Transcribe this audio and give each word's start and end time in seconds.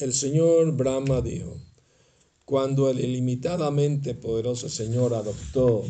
El 0.00 0.14
señor 0.14 0.72
Brahma 0.72 1.20
dijo, 1.20 1.60
cuando 2.46 2.88
el 2.88 3.00
ilimitadamente 3.00 4.14
poderoso 4.14 4.70
Señor 4.70 5.12
adoptó 5.12 5.84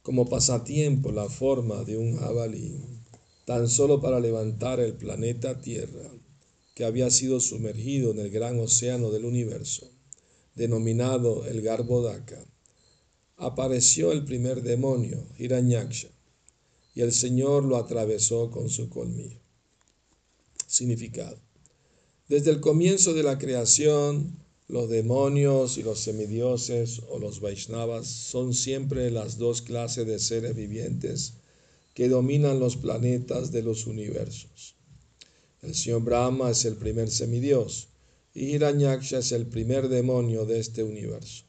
como 0.00 0.30
pasatiempo 0.30 1.12
la 1.12 1.28
forma 1.28 1.84
de 1.84 1.98
un 1.98 2.16
jabalí, 2.16 2.80
tan 3.44 3.68
solo 3.68 4.00
para 4.00 4.18
levantar 4.18 4.80
el 4.80 4.94
planeta 4.94 5.60
Tierra, 5.60 6.10
que 6.74 6.86
había 6.86 7.10
sido 7.10 7.38
sumergido 7.38 8.12
en 8.12 8.18
el 8.18 8.30
gran 8.30 8.58
océano 8.58 9.10
del 9.10 9.26
universo, 9.26 9.90
denominado 10.54 11.44
el 11.44 11.60
Garbhodaka, 11.60 12.42
apareció 13.36 14.10
el 14.10 14.24
primer 14.24 14.62
demonio, 14.62 15.22
Hiranyaksha, 15.38 16.08
y 16.94 17.02
el 17.02 17.12
Señor 17.12 17.62
lo 17.62 17.76
atravesó 17.76 18.50
con 18.50 18.70
su 18.70 18.88
colmillo. 18.88 19.38
Significado. 20.66 21.45
Desde 22.28 22.50
el 22.50 22.60
comienzo 22.60 23.14
de 23.14 23.22
la 23.22 23.38
creación, 23.38 24.36
los 24.66 24.88
demonios 24.88 25.78
y 25.78 25.84
los 25.84 26.00
semidioses 26.00 27.02
o 27.08 27.20
los 27.20 27.40
Vaishnavas 27.40 28.08
son 28.08 28.52
siempre 28.52 29.12
las 29.12 29.38
dos 29.38 29.62
clases 29.62 30.08
de 30.08 30.18
seres 30.18 30.56
vivientes 30.56 31.34
que 31.94 32.08
dominan 32.08 32.58
los 32.58 32.76
planetas 32.76 33.52
de 33.52 33.62
los 33.62 33.86
universos. 33.86 34.74
El 35.62 35.76
señor 35.76 36.02
Brahma 36.02 36.50
es 36.50 36.64
el 36.64 36.74
primer 36.74 37.10
semidios 37.10 37.86
y 38.34 38.46
Hiranyaksha 38.46 39.18
es 39.18 39.30
el 39.30 39.46
primer 39.46 39.88
demonio 39.88 40.46
de 40.46 40.58
este 40.58 40.82
universo. 40.82 41.44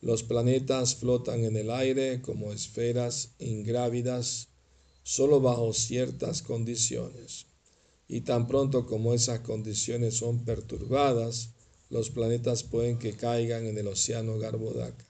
Los 0.00 0.24
planetas 0.24 0.96
flotan 0.96 1.44
en 1.44 1.56
el 1.56 1.70
aire 1.70 2.20
como 2.20 2.52
esferas 2.52 3.30
ingrávidas 3.38 4.48
solo 5.04 5.40
bajo 5.40 5.72
ciertas 5.72 6.42
condiciones. 6.42 7.47
Y 8.10 8.22
tan 8.22 8.48
pronto 8.48 8.86
como 8.86 9.12
esas 9.12 9.40
condiciones 9.40 10.14
son 10.14 10.44
perturbadas, 10.44 11.50
los 11.90 12.08
planetas 12.08 12.62
pueden 12.62 12.98
que 12.98 13.12
caigan 13.12 13.66
en 13.66 13.76
el 13.76 13.86
océano 13.86 14.38
Garbhodaka, 14.38 15.06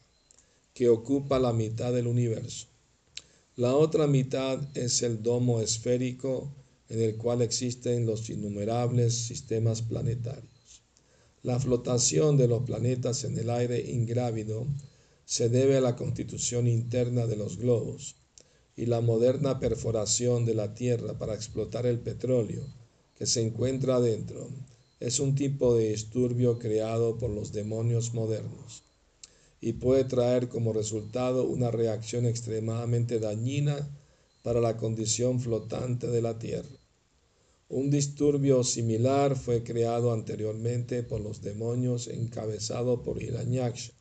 que 0.75 0.89
ocupa 0.89 1.39
la 1.39 1.53
mitad 1.53 1.93
del 1.93 2.09
universo. 2.09 2.67
La 3.55 3.77
otra 3.77 4.09
mitad 4.09 4.61
es 4.77 5.03
el 5.03 5.23
domo 5.23 5.61
esférico 5.61 6.53
en 6.89 7.01
el 7.01 7.17
cual 7.17 7.43
existen 7.43 8.05
los 8.05 8.31
innumerables 8.31 9.15
sistemas 9.15 9.83
planetarios. 9.83 10.83
La 11.43 11.61
flotación 11.61 12.37
de 12.37 12.49
los 12.49 12.65
planetas 12.65 13.23
en 13.23 13.39
el 13.39 13.51
aire 13.51 13.91
ingrávido 13.91 14.67
se 15.25 15.49
debe 15.49 15.77
a 15.77 15.81
la 15.81 15.95
constitución 15.95 16.67
interna 16.67 17.27
de 17.27 17.37
los 17.37 17.59
globos 17.59 18.17
y 18.77 18.87
la 18.87 19.01
moderna 19.01 19.61
perforación 19.61 20.45
de 20.45 20.55
la 20.55 20.75
Tierra 20.75 21.19
para 21.19 21.35
explotar 21.35 21.87
el 21.87 22.01
petróleo 22.01 22.78
que 23.19 23.27
se 23.27 23.43
encuentra 23.43 23.97
adentro 23.97 24.49
es 25.01 25.19
un 25.19 25.35
tipo 25.35 25.75
de 25.75 25.91
disturbio 25.91 26.59
creado 26.59 27.19
por 27.19 27.31
los 27.31 27.53
demonios 27.53 28.15
modernos 28.15 28.85
y 29.61 29.73
puede 29.73 30.05
traer 30.05 30.49
como 30.49 30.73
resultado 30.73 31.45
una 31.45 31.73
reacción 31.73 32.27
extremadamente 32.27 33.19
dañina 33.19 33.89
para 34.43 34.61
la 34.61 34.77
condición 34.77 35.41
flotante 35.41 36.07
de 36.07 36.23
la 36.23 36.39
Tierra. 36.39 36.79
Un 37.69 37.91
disturbio 37.91 38.63
similar 38.63 39.37
fue 39.37 39.63
creado 39.65 40.13
anteriormente 40.13 41.03
por 41.03 41.21
los 41.21 41.43
demonios 41.43 42.07
encabezado 42.07 43.03
por 43.03 43.21
Hiranyaksha, 43.21 43.93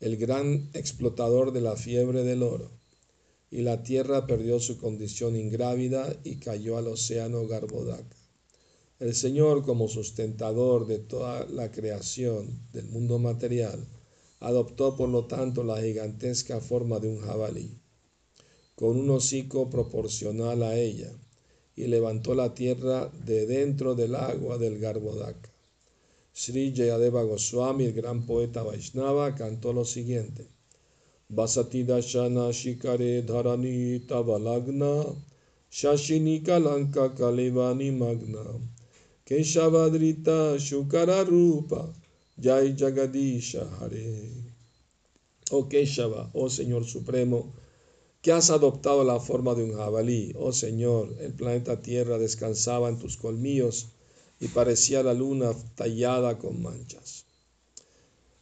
el 0.00 0.16
gran 0.16 0.68
explotador 0.74 1.52
de 1.52 1.60
la 1.60 1.76
fiebre 1.76 2.24
del 2.24 2.42
oro, 2.42 2.79
y 3.50 3.62
la 3.62 3.82
tierra 3.82 4.26
perdió 4.26 4.60
su 4.60 4.78
condición 4.78 5.36
ingrávida 5.36 6.16
y 6.22 6.36
cayó 6.36 6.76
al 6.76 6.86
océano 6.86 7.46
Garbhodaka. 7.46 8.16
El 9.00 9.14
Señor, 9.14 9.64
como 9.64 9.88
sustentador 9.88 10.86
de 10.86 10.98
toda 10.98 11.46
la 11.46 11.72
creación 11.72 12.68
del 12.72 12.86
mundo 12.86 13.18
material, 13.18 13.86
adoptó 14.38 14.96
por 14.96 15.08
lo 15.08 15.26
tanto 15.26 15.64
la 15.64 15.80
gigantesca 15.80 16.60
forma 16.60 17.00
de 17.00 17.08
un 17.08 17.20
jabalí, 17.20 17.78
con 18.74 18.96
un 18.96 19.10
hocico 19.10 19.68
proporcional 19.68 20.62
a 20.62 20.78
ella 20.78 21.10
y 21.74 21.86
levantó 21.86 22.34
la 22.34 22.54
tierra 22.54 23.10
de 23.24 23.46
dentro 23.46 23.94
del 23.94 24.14
agua 24.14 24.58
del 24.58 24.78
Garbhodaka. 24.78 25.50
Sri 26.32 26.72
Jayadeva 26.74 27.22
Goswami, 27.22 27.84
el 27.84 27.92
gran 27.92 28.24
poeta 28.26 28.62
Vaishnava, 28.62 29.34
cantó 29.34 29.72
lo 29.72 29.84
siguiente. 29.84 30.46
Vasati 31.32 31.84
dashana 31.84 32.52
shikare 32.52 33.22
dharani 33.22 34.00
tavalagna, 34.00 35.14
shashini 35.70 36.42
kalanka 36.42 37.14
kalevani 37.14 37.92
magna, 37.96 38.44
keshavadrita 39.24 40.58
shukara 40.58 41.24
rupa, 41.24 41.94
jai 42.36 42.72
jagadisha 42.72 43.64
hare. 43.78 44.50
Oh 45.52 45.64
Keshava, 45.64 46.30
oh 46.34 46.48
Señor 46.48 46.84
Supremo, 46.84 47.52
que 48.22 48.32
has 48.32 48.50
adoptado 48.50 49.04
la 49.04 49.20
forma 49.20 49.54
de 49.54 49.62
un 49.62 49.76
jabalí. 49.76 50.32
Oh 50.36 50.52
Señor, 50.52 51.14
el 51.20 51.32
planeta 51.32 51.80
Tierra 51.80 52.18
descansaba 52.18 52.88
en 52.88 52.98
tus 52.98 53.16
colmillos 53.16 53.88
y 54.40 54.48
parecía 54.48 55.02
la 55.04 55.14
luna 55.14 55.52
tallada 55.76 56.38
con 56.38 56.60
manchas. 56.62 57.24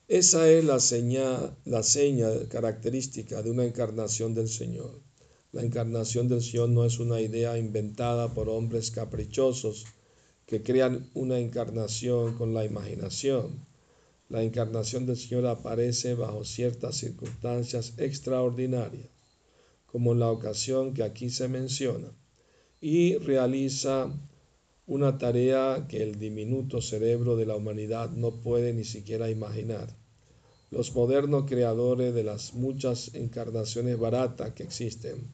Esa 0.09 0.51
es 0.51 0.65
la 0.65 0.81
seña, 0.81 1.55
la 1.67 1.83
seña 1.83 2.29
característica 2.49 3.43
de 3.43 3.51
una 3.51 3.67
encarnación 3.67 4.33
del 4.35 4.49
Señor. 4.49 5.03
La 5.53 5.63
encarnación 5.63 6.29
del 6.29 6.41
Señor 6.41 6.71
no 6.71 6.87
es 6.87 6.99
una 6.99 7.21
idea 7.21 7.59
inventada 7.59 8.33
por 8.33 8.49
hombres 8.49 8.91
caprichosos 8.91 9.85
que 10.47 10.63
crean 10.63 11.11
una 11.13 11.39
encarnación 11.39 12.39
con 12.39 12.55
la 12.55 12.65
imaginación. 12.65 13.67
La 14.31 14.43
encarnación 14.43 15.05
del 15.05 15.19
Señor 15.19 15.45
aparece 15.45 16.15
bajo 16.15 16.43
ciertas 16.43 16.97
circunstancias 16.97 17.93
extraordinarias 17.99 19.11
como 19.85 20.15
la 20.15 20.31
ocasión 20.31 20.95
que 20.95 21.03
aquí 21.03 21.29
se 21.29 21.49
menciona, 21.49 22.11
y 22.81 23.19
realiza 23.19 24.11
una 24.89 25.19
tarea 25.19 25.87
que 25.87 26.03
el 26.03 26.19
diminuto 26.19 26.81
cerebro 26.81 27.37
de 27.37 27.45
la 27.45 27.55
humanidad 27.57 28.09
no 28.09 28.31
puede 28.31 28.73
ni 28.73 28.85
siquiera 28.85 29.29
imaginar. 29.29 29.95
Los 30.71 30.95
modernos 30.95 31.45
creadores 31.47 32.15
de 32.15 32.25
las 32.25 32.55
muchas 32.55 33.15
encarnaciones 33.15 33.99
baratas 33.99 34.55
que 34.55 34.63
existen 34.63 35.31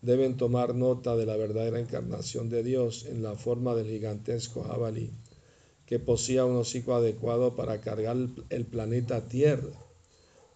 deben 0.00 0.36
tomar 0.36 0.74
nota 0.74 1.14
de 1.14 1.26
la 1.26 1.36
verdadera 1.36 1.78
encarnación 1.78 2.50
de 2.50 2.64
Dios 2.64 3.06
en 3.06 3.22
la 3.22 3.36
forma 3.36 3.76
del 3.76 3.86
gigantesco 3.86 4.64
jabalí, 4.64 5.12
que 5.86 6.00
posía 6.00 6.44
un 6.44 6.56
hocico 6.56 6.96
adecuado 6.96 7.54
para 7.54 7.80
cargar 7.80 8.16
el 8.50 8.66
planeta 8.66 9.28
Tierra 9.28 9.70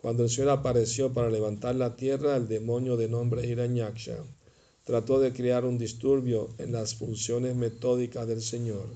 cuando 0.03 0.25
el 0.25 0.31
Señor 0.31 0.51
apareció 0.51 1.13
para 1.13 1.31
levantar 1.31 1.77
la 1.77 1.97
tierra, 1.97 2.37
el 2.37 2.49
demonio 2.49 2.97
de 2.97 3.09
nombre 3.09 3.47
Hiranyaksha 3.47 4.25
trató 4.87 5.19
de 5.19 5.33
crear 5.33 5.65
un 5.65 5.79
disturbio 5.79 6.49
en 6.59 6.71
las 6.71 6.95
funciones 6.95 7.57
metódicas 7.57 8.29
del 8.29 8.41
Señor 8.41 8.87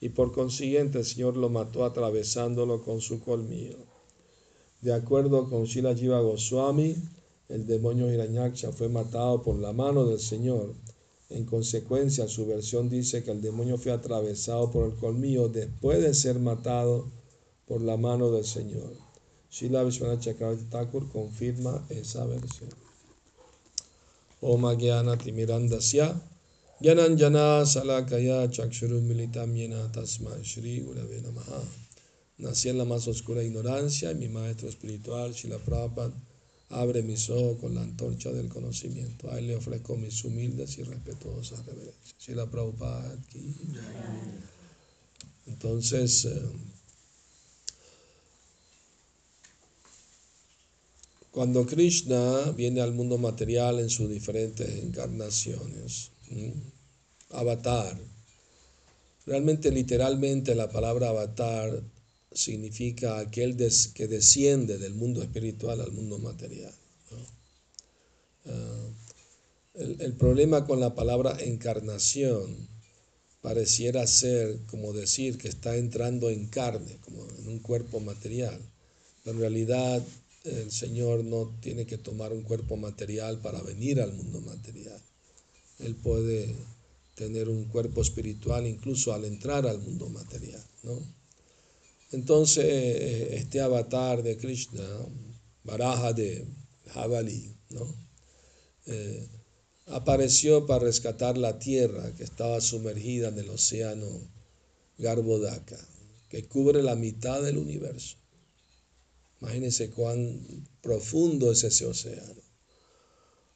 y 0.00 0.08
por 0.08 0.32
consiguiente 0.32 0.98
el 0.98 1.04
Señor 1.04 1.36
lo 1.36 1.50
mató 1.50 1.84
atravesándolo 1.84 2.82
con 2.82 3.02
su 3.02 3.20
colmillo. 3.20 3.76
De 4.80 4.94
acuerdo 4.94 5.50
con 5.50 5.64
Shila 5.64 5.94
Jiva 5.94 6.20
Goswami, 6.20 6.96
el 7.50 7.66
demonio 7.66 8.10
Hiranyaksha 8.10 8.72
fue 8.72 8.88
matado 8.88 9.42
por 9.42 9.58
la 9.58 9.74
mano 9.74 10.06
del 10.06 10.18
Señor. 10.18 10.74
En 11.28 11.44
consecuencia, 11.44 12.26
su 12.26 12.46
versión 12.46 12.88
dice 12.88 13.22
que 13.22 13.32
el 13.32 13.42
demonio 13.42 13.76
fue 13.76 13.92
atravesado 13.92 14.70
por 14.70 14.86
el 14.86 14.94
colmillo 14.94 15.50
después 15.50 16.00
de 16.00 16.14
ser 16.14 16.38
matado 16.38 17.10
por 17.66 17.82
la 17.82 17.98
mano 17.98 18.30
del 18.30 18.46
Señor. 18.46 18.94
Shila 19.50 19.84
Vishwanath 19.84 20.70
Thakur 20.70 21.10
confirma 21.10 21.84
esa 21.90 22.24
versión. 22.24 22.87
Gyananjana 26.80 27.66
Salakaya 27.66 28.48
Chakshuru 28.48 29.00
Militam 29.02 29.52
Yena 29.56 29.90
Tasma 29.90 30.40
Shri 30.44 30.80
Gurave 30.80 31.20
Namaha. 31.22 31.60
Nací 32.38 32.68
en 32.68 32.78
la 32.78 32.84
más 32.84 33.08
oscura 33.08 33.42
ignorancia 33.42 34.12
y 34.12 34.14
mi 34.14 34.28
maestro 34.28 34.68
espiritual, 34.68 35.32
Shila 35.32 35.58
Prabhupada, 35.58 36.12
abre 36.70 37.02
mis 37.02 37.28
ojos 37.30 37.58
con 37.58 37.74
la 37.74 37.82
antorcha 37.82 38.30
del 38.30 38.48
conocimiento. 38.48 39.28
A 39.28 39.38
él 39.40 39.48
le 39.48 39.56
ofrezco 39.56 39.96
mis 39.96 40.24
humildes 40.24 40.78
y 40.78 40.84
respetuosas 40.84 41.66
reverencias. 41.66 42.14
Shila 42.20 42.48
Prabhupada. 42.48 43.18
Entonces, 45.48 46.28
Cuando 51.38 51.64
Krishna 51.64 52.50
viene 52.50 52.80
al 52.80 52.92
mundo 52.92 53.16
material 53.16 53.78
en 53.78 53.90
sus 53.90 54.10
diferentes 54.10 54.68
encarnaciones, 54.82 56.10
avatar, 57.30 57.96
realmente 59.24 59.70
literalmente 59.70 60.56
la 60.56 60.68
palabra 60.68 61.10
avatar 61.10 61.80
significa 62.32 63.20
aquel 63.20 63.56
que 63.56 64.08
desciende 64.08 64.78
del 64.78 64.94
mundo 64.94 65.22
espiritual 65.22 65.80
al 65.80 65.92
mundo 65.92 66.18
material. 66.18 66.74
Ah, 68.46 68.88
el, 69.74 70.00
el, 70.00 70.14
problema 70.14 70.66
con 70.66 70.80
la 70.80 70.96
palabra 70.96 71.36
encarnación 71.38 72.68
pareciera 73.42 74.04
ser 74.08 74.58
como 74.66 74.92
decir 74.92 75.38
que 75.38 75.46
está 75.46 75.76
entrando 75.76 76.30
en 76.30 76.46
carne, 76.46 76.98
como 77.04 77.24
en 77.38 77.46
un 77.46 77.60
cuerpo 77.60 78.00
material. 78.00 78.60
Pero 79.22 79.36
en 79.36 79.40
realidad 79.40 80.02
el 80.44 80.70
Señor 80.70 81.24
no 81.24 81.58
tiene 81.60 81.86
que 81.86 81.98
tomar 81.98 82.32
un 82.32 82.42
cuerpo 82.42 82.76
material 82.76 83.40
para 83.40 83.60
venir 83.62 84.00
al 84.00 84.12
mundo 84.12 84.40
material. 84.40 85.00
Él 85.78 85.94
puede 85.96 86.54
tener 87.14 87.48
un 87.48 87.64
cuerpo 87.64 88.02
espiritual 88.02 88.66
incluso 88.66 89.12
al 89.12 89.24
entrar 89.24 89.66
al 89.66 89.80
mundo 89.80 90.08
material. 90.08 90.64
¿no? 90.84 90.98
Entonces, 92.12 92.64
este 93.32 93.60
avatar 93.60 94.22
de 94.22 94.36
Krishna, 94.36 94.86
Baraja 95.64 96.12
de 96.12 96.46
Javali, 96.86 97.54
¿no? 97.70 97.94
Eh, 98.86 99.28
apareció 99.86 100.66
para 100.66 100.84
rescatar 100.84 101.36
la 101.36 101.58
tierra 101.58 102.14
que 102.14 102.24
estaba 102.24 102.60
sumergida 102.60 103.28
en 103.28 103.38
el 103.38 103.50
océano 103.50 104.06
Garbodaka, 104.96 105.78
que 106.30 106.44
cubre 106.46 106.82
la 106.82 106.96
mitad 106.96 107.42
del 107.42 107.58
universo. 107.58 108.17
Imagínense 109.40 109.90
cuán 109.90 110.66
profundo 110.82 111.52
es 111.52 111.64
ese 111.64 111.86
océano. 111.86 112.42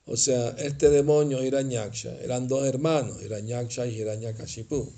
O 0.07 0.17
sea, 0.17 0.51
este 0.59 0.91
demonio 0.91 1.43
Hiranyaksha 1.43 2.21
eran 2.21 2.49
dos 2.49 2.67
hermanos, 2.67 3.23
Hiranyaksha 3.23 3.87
y 3.87 4.01
Hiranyakashipu. 4.01 4.93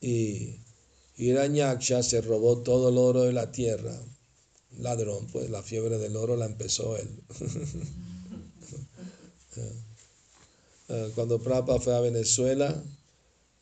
Y 0.00 0.56
Hiranyaksha 1.16 2.02
se 2.02 2.20
robó 2.20 2.62
todo 2.62 2.88
el 2.88 2.98
oro 2.98 3.22
de 3.22 3.32
la 3.32 3.50
tierra. 3.52 3.98
Ladrón, 4.78 5.26
pues 5.32 5.50
la 5.50 5.62
fiebre 5.62 5.98
del 5.98 6.16
oro 6.16 6.36
la 6.36 6.46
empezó 6.46 6.96
él. 6.96 7.08
Eh, 10.90 11.12
cuando 11.14 11.38
Prabhupada 11.38 11.80
fue 11.80 11.94
a 11.94 12.00
Venezuela, 12.00 12.82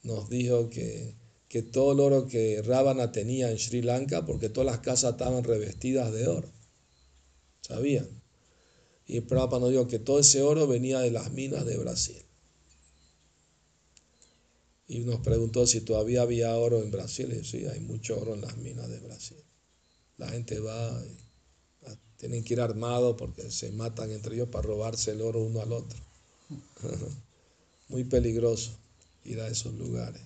nos 0.05 0.29
dijo 0.29 0.71
que, 0.71 1.13
que 1.49 1.63
todo 1.63 1.93
el 1.93 2.01
oro 2.01 2.27
que 2.27 2.63
Ravana 2.63 3.13
tenía 3.13 3.51
en 3.51 3.59
Sri 3.59 3.83
Lanka, 3.83 4.27
porque 4.27 4.49
todas 4.49 4.67
las 4.67 4.81
casas 4.81 5.13
estaban 5.13 5.45
revestidas 5.45 6.13
de 6.13 6.27
oro. 6.27 6.49
¿Sabían? 7.61 8.09
Y 9.07 9.21
Prabhupada 9.21 9.61
nos 9.61 9.71
dijo 9.71 9.87
que 9.87 9.99
todo 9.99 10.19
ese 10.19 10.43
oro 10.43 10.67
venía 10.67 11.01
de 11.01 11.11
las 11.11 11.31
minas 11.33 11.65
de 11.65 11.77
Brasil. 11.77 12.23
Y 14.89 15.01
nos 15.01 15.21
preguntó 15.21 15.67
si 15.67 15.81
todavía 15.81 16.23
había 16.23 16.57
oro 16.57 16.83
en 16.83 16.91
Brasil. 16.91 17.33
Y 17.33 17.45
sí, 17.45 17.67
hay 17.67 17.81
mucho 17.81 18.21
oro 18.21 18.35
en 18.35 18.41
las 18.41 18.57
minas 18.57 18.89
de 18.89 18.99
Brasil. 19.01 19.39
La 20.17 20.29
gente 20.29 20.59
va, 20.61 21.03
y, 21.05 21.27
tienen 22.17 22.45
que 22.45 22.55
ir 22.55 22.61
armados 22.61 23.17
porque 23.19 23.51
se 23.51 23.71
matan 23.73 24.11
entre 24.11 24.35
ellos 24.35 24.49
para 24.49 24.67
robarse 24.67 25.13
el 25.13 25.21
oro 25.21 25.43
uno 25.43 25.61
al 25.61 25.73
otro. 25.73 25.99
Muy 27.89 28.05
peligroso 28.05 28.73
ir 29.25 29.41
a 29.41 29.49
esos 29.49 29.75
lugares. 29.75 30.23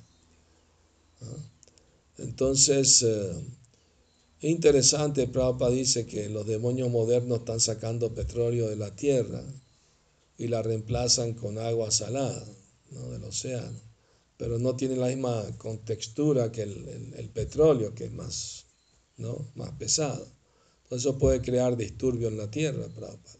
Entonces, 2.18 3.02
eh, 3.02 3.32
es 4.40 4.50
interesante, 4.50 5.26
Prabhupada 5.26 5.70
dice 5.70 6.06
que 6.06 6.28
los 6.28 6.46
demonios 6.46 6.90
modernos 6.90 7.40
están 7.40 7.60
sacando 7.60 8.14
petróleo 8.14 8.68
de 8.68 8.76
la 8.76 8.94
tierra 8.96 9.42
y 10.38 10.48
la 10.48 10.62
reemplazan 10.62 11.34
con 11.34 11.58
agua 11.58 11.90
salada 11.90 12.46
¿no? 12.90 13.10
del 13.10 13.24
océano, 13.24 13.78
pero 14.38 14.58
no 14.58 14.76
tiene 14.76 14.96
la 14.96 15.08
misma 15.08 15.44
contextura 15.58 16.50
que 16.50 16.62
el, 16.62 17.30
petróleo, 17.34 17.94
que 17.94 18.04
es 18.06 18.12
más, 18.12 18.64
¿no? 19.18 19.50
más 19.54 19.72
pesado. 19.72 20.26
Entonces 20.84 21.06
eso 21.06 21.18
puede 21.18 21.42
crear 21.42 21.76
disturbio 21.76 22.28
en 22.28 22.38
la 22.38 22.50
tierra, 22.50 22.88
Prabhupada. 22.88 23.38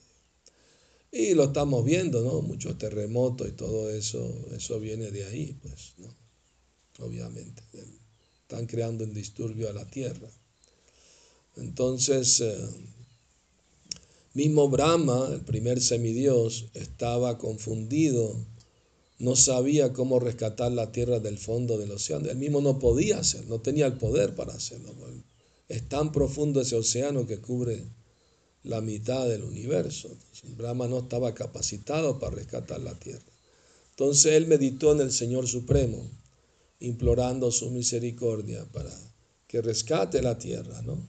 Y 1.13 1.35
lo 1.35 1.45
estamos 1.45 1.85
viendo, 1.85 2.23
¿no? 2.23 2.41
Muchos 2.41 2.79
terremotos 2.79 3.49
y 3.49 3.53
todo 3.53 3.91
eso, 3.91 4.47
eso 4.55 4.79
viene 4.79 5.11
de 5.11 5.25
ahí, 5.25 5.59
pues, 5.61 5.95
¿no? 5.97 6.20
Obviamente. 7.01 7.63
Están 8.43 8.67
creando 8.67 9.05
un 9.05 9.15
disturbio 9.15 9.69
a 9.71 9.73
la 9.73 9.87
tierra. 9.87 10.29
Entonces, 11.57 12.41
eh, 12.41 12.57
mismo 14.35 14.69
Brahma, 14.69 15.29
el 15.33 15.43
primer 15.43 15.81
semidios, 15.81 16.67
estaba 16.75 17.39
confundido, 17.39 18.37
no 19.19 19.37
sabía 19.37 19.93
cómo 19.93 20.19
rescatar 20.19 20.73
la 20.73 20.93
tierra 20.93 21.21
del 21.21 21.39
fondo 21.39 21.79
del 21.79 21.93
océano. 21.93 22.31
Él 22.31 22.39
mismo 22.39 22.61
no 22.61 22.79
podía 22.79 23.19
hacerlo, 23.19 23.57
no 23.57 23.61
tenía 23.61 23.87
el 23.87 23.95
poder 23.95 24.35
para 24.35 24.55
hacerlo. 24.55 24.95
Es 25.69 25.89
tan 25.89 26.11
profundo 26.11 26.61
ese 26.61 26.77
océano 26.77 27.27
que 27.27 27.39
cubre 27.39 27.85
la 28.63 28.81
mitad 28.81 29.29
del 29.29 29.45
universo. 29.45 30.11
Brahma 30.57 30.89
no 30.89 31.01
estaba 31.01 31.35
capacitado 31.35 32.19
para 32.19 32.37
rescatar 32.37 32.81
la 32.81 32.99
tierra. 32.99 33.25
Entonces 33.91 34.33
él 34.33 34.47
meditó 34.47 34.93
en 34.93 35.01
el 35.01 35.13
Señor 35.13 35.47
Supremo, 35.47 36.11
implorando 36.81 37.51
su 37.53 37.71
misericordia 37.71 38.65
para 38.73 38.91
que 39.47 39.61
rescate 39.63 40.23
la 40.23 40.39
tierra, 40.39 40.83
¿no? 40.83 41.07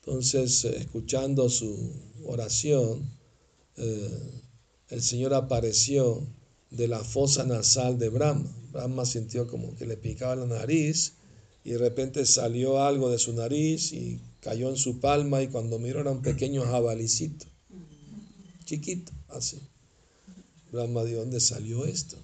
Entonces, 0.00 0.64
escuchando 0.64 1.48
su 1.48 1.92
oración, 2.24 3.10
eh, 3.76 4.42
el 4.88 5.02
Señor 5.02 5.34
apareció 5.34 6.26
de 6.70 6.88
la 6.88 7.04
fosa 7.04 7.44
nasal 7.44 7.98
de 7.98 8.08
Brahma. 8.08 8.50
Brahma 8.72 9.04
sintió 9.04 9.46
como 9.46 9.74
que 9.76 9.86
le 9.86 9.96
picaba 9.96 10.36
la 10.36 10.46
nariz 10.46 11.14
y 11.64 11.70
de 11.70 11.78
repente 11.78 12.24
salió 12.24 12.82
algo 12.82 13.10
de 13.10 13.18
su 13.18 13.32
nariz 13.32 13.92
y 13.92 14.20
cayó 14.40 14.70
en 14.70 14.76
su 14.76 15.00
palma 15.00 15.42
y 15.42 15.48
cuando 15.48 15.78
miró 15.78 16.00
era 16.00 16.10
un 16.10 16.22
pequeño 16.22 16.62
jabalicito, 16.62 17.46
chiquito, 18.64 19.12
así. 19.28 19.60
Brahma, 20.72 21.04
¿de 21.04 21.14
dónde 21.14 21.40
salió 21.40 21.84
esto? 21.86 22.16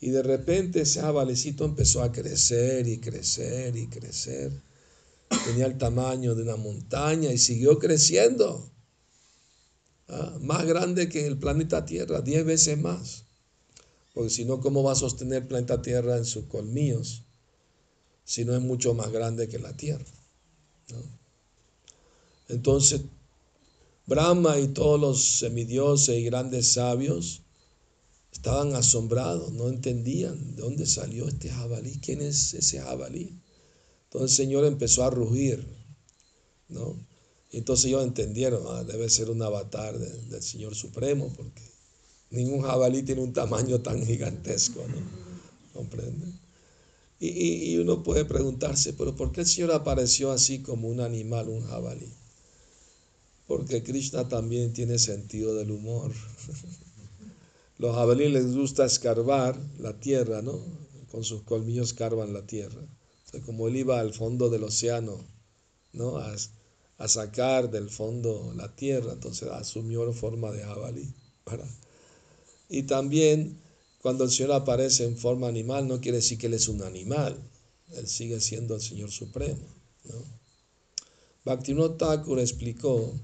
Y 0.00 0.10
de 0.10 0.22
repente 0.22 0.82
ese 0.82 1.00
jabalicito 1.00 1.64
empezó 1.64 2.02
a 2.02 2.12
crecer 2.12 2.86
y 2.86 2.98
crecer 2.98 3.76
y 3.76 3.88
crecer. 3.88 4.52
Tenía 5.44 5.66
el 5.66 5.76
tamaño 5.76 6.34
de 6.34 6.42
una 6.42 6.56
montaña 6.56 7.32
y 7.32 7.38
siguió 7.38 7.78
creciendo. 7.78 8.70
Ah, 10.08 10.38
más 10.40 10.64
grande 10.66 11.08
que 11.08 11.26
el 11.26 11.38
planeta 11.38 11.84
Tierra, 11.84 12.20
diez 12.20 12.44
veces 12.44 12.78
más. 12.78 13.24
Porque 14.14 14.30
si 14.30 14.44
no, 14.44 14.60
¿cómo 14.60 14.82
va 14.82 14.92
a 14.92 14.96
sostener 14.96 15.42
el 15.42 15.48
planeta 15.48 15.82
Tierra 15.82 16.16
en 16.16 16.24
sus 16.24 16.44
colmillos? 16.44 17.24
Si 18.24 18.44
no 18.44 18.54
es 18.54 18.62
mucho 18.62 18.94
más 18.94 19.10
grande 19.10 19.48
que 19.48 19.58
la 19.58 19.76
Tierra. 19.76 20.04
Entonces, 22.48 23.02
Brahma 24.06 24.58
y 24.58 24.68
todos 24.68 24.98
los 24.98 25.38
semidioses 25.38 26.16
y 26.16 26.24
grandes 26.24 26.72
sabios 26.72 27.42
estaban 28.32 28.74
asombrados, 28.74 29.52
no 29.52 29.68
entendían 29.68 30.56
de 30.56 30.62
dónde 30.62 30.86
salió 30.86 31.28
este 31.28 31.50
jabalí, 31.50 31.98
quién 32.00 32.22
es 32.22 32.54
ese 32.54 32.80
jabalí. 32.80 33.40
Entonces 34.04 34.38
el 34.38 34.46
Señor 34.46 34.64
empezó 34.64 35.04
a 35.04 35.10
rugir, 35.10 35.66
¿no? 36.68 36.96
Y 37.50 37.58
entonces 37.58 37.86
ellos 37.86 38.04
entendieron, 38.04 38.62
ah, 38.68 38.84
debe 38.84 39.08
ser 39.08 39.30
un 39.30 39.42
avatar 39.42 39.98
del 39.98 40.42
Señor 40.42 40.74
Supremo, 40.74 41.32
porque 41.36 41.62
ningún 42.30 42.62
jabalí 42.62 43.02
tiene 43.02 43.22
un 43.22 43.32
tamaño 43.32 43.80
tan 43.80 44.04
gigantesco, 44.04 44.86
¿no? 44.86 44.96
¿Comprenden? 45.72 46.38
Y, 47.20 47.72
y, 47.72 47.78
uno 47.78 48.02
puede 48.02 48.24
preguntarse, 48.24 48.92
pero 48.92 49.16
¿por 49.16 49.32
qué 49.32 49.40
el 49.40 49.46
Señor 49.46 49.72
apareció 49.72 50.30
así 50.30 50.60
como 50.60 50.88
un 50.88 51.00
animal, 51.00 51.48
un 51.48 51.66
jabalí? 51.66 52.08
porque 53.48 53.82
Krishna 53.82 54.28
también 54.28 54.74
tiene 54.74 54.98
sentido 54.98 55.54
del 55.54 55.72
humor. 55.72 56.12
Los 57.78 57.94
jabalíes 57.94 58.32
les 58.32 58.56
gusta 58.56 58.84
escarbar 58.84 59.56
la 59.78 59.98
tierra, 60.00 60.42
¿no? 60.42 60.60
Con 61.10 61.22
sus 61.22 61.42
colmillos 61.42 61.88
escarban 61.88 62.32
la 62.32 62.44
tierra. 62.46 62.82
como 63.46 63.68
él 63.68 63.76
iba 63.76 64.00
al 64.00 64.12
fondo 64.12 64.50
del 64.50 64.64
océano, 64.64 65.24
¿no? 65.92 66.18
A, 66.18 66.36
sacar 67.06 67.70
del 67.70 67.88
fondo 67.88 68.52
la 68.56 68.74
tierra, 68.74 69.12
entonces 69.12 69.48
asumió 69.48 70.12
forma 70.12 70.50
de 70.50 70.64
jabalí. 70.64 71.14
Y 72.68 72.82
también 72.82 73.60
cuando 74.02 74.24
el 74.24 74.30
Señor 74.30 74.52
aparece 74.52 75.04
en 75.04 75.16
forma 75.16 75.46
animal, 75.48 75.86
no 75.86 76.00
quiere 76.00 76.18
decir 76.18 76.38
que 76.38 76.46
Él 76.48 76.54
es 76.54 76.66
un 76.66 76.82
animal, 76.82 77.36
Él 77.90 78.08
sigue 78.08 78.40
siendo 78.40 78.74
el 78.74 78.80
Señor 78.80 79.12
Supremo. 79.12 79.66
¿no? 80.04 80.16
Bhaktivinoda 81.44 81.96
Thakur 81.96 82.40
explicó 82.40 83.14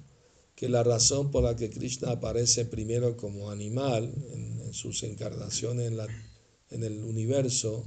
que 0.65 0.71
la 0.71 0.83
razón 0.83 1.31
por 1.31 1.45
la 1.45 1.57
que 1.57 1.69
Krishna 1.69 2.13
aparece 2.13 2.65
primero 2.65 3.19
como 3.19 3.51
animal 3.51 4.11
en, 4.33 4.73
sus 4.73 5.03
encarnaciones 5.03 5.89
en, 5.89 5.99
la, 5.99 6.07
en 6.71 6.85
el 6.85 7.05
universo 7.05 7.85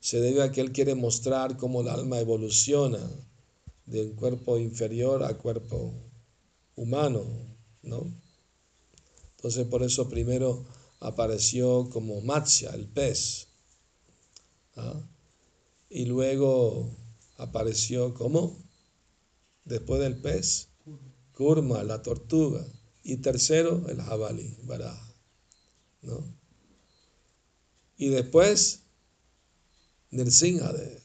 se 0.00 0.18
debe 0.18 0.42
a 0.42 0.50
que 0.50 0.62
él 0.62 0.72
quiere 0.72 0.94
mostrar 0.94 1.58
cómo 1.58 1.82
el 1.82 1.88
alma 1.88 2.18
evoluciona 2.18 2.98
de 3.84 4.06
un 4.06 4.14
cuerpo 4.14 4.56
inferior 4.56 5.22
a 5.22 5.36
cuerpo 5.36 5.92
humano, 6.76 7.26
¿no? 7.82 8.10
Entonces 9.36 9.66
por 9.66 9.82
eso 9.82 10.08
primero 10.08 10.64
apareció 11.00 11.90
como 11.90 12.22
Matsya, 12.22 12.70
el 12.70 12.86
pez, 12.86 13.48
¿ah? 14.76 14.98
y 15.90 16.06
luego 16.06 16.88
apareció 17.36 18.14
como, 18.14 18.56
después 19.66 20.00
del 20.00 20.16
pez, 20.22 20.68
Kurma, 21.38 21.84
la 21.84 22.02
tortuga. 22.02 22.66
Y 23.04 23.18
tercero, 23.18 23.88
el 23.88 24.02
jabalí, 24.02 24.56
baraja. 24.64 25.14
¿no? 26.02 26.24
Y 27.96 28.08
después 28.08 28.82
de 30.10 31.00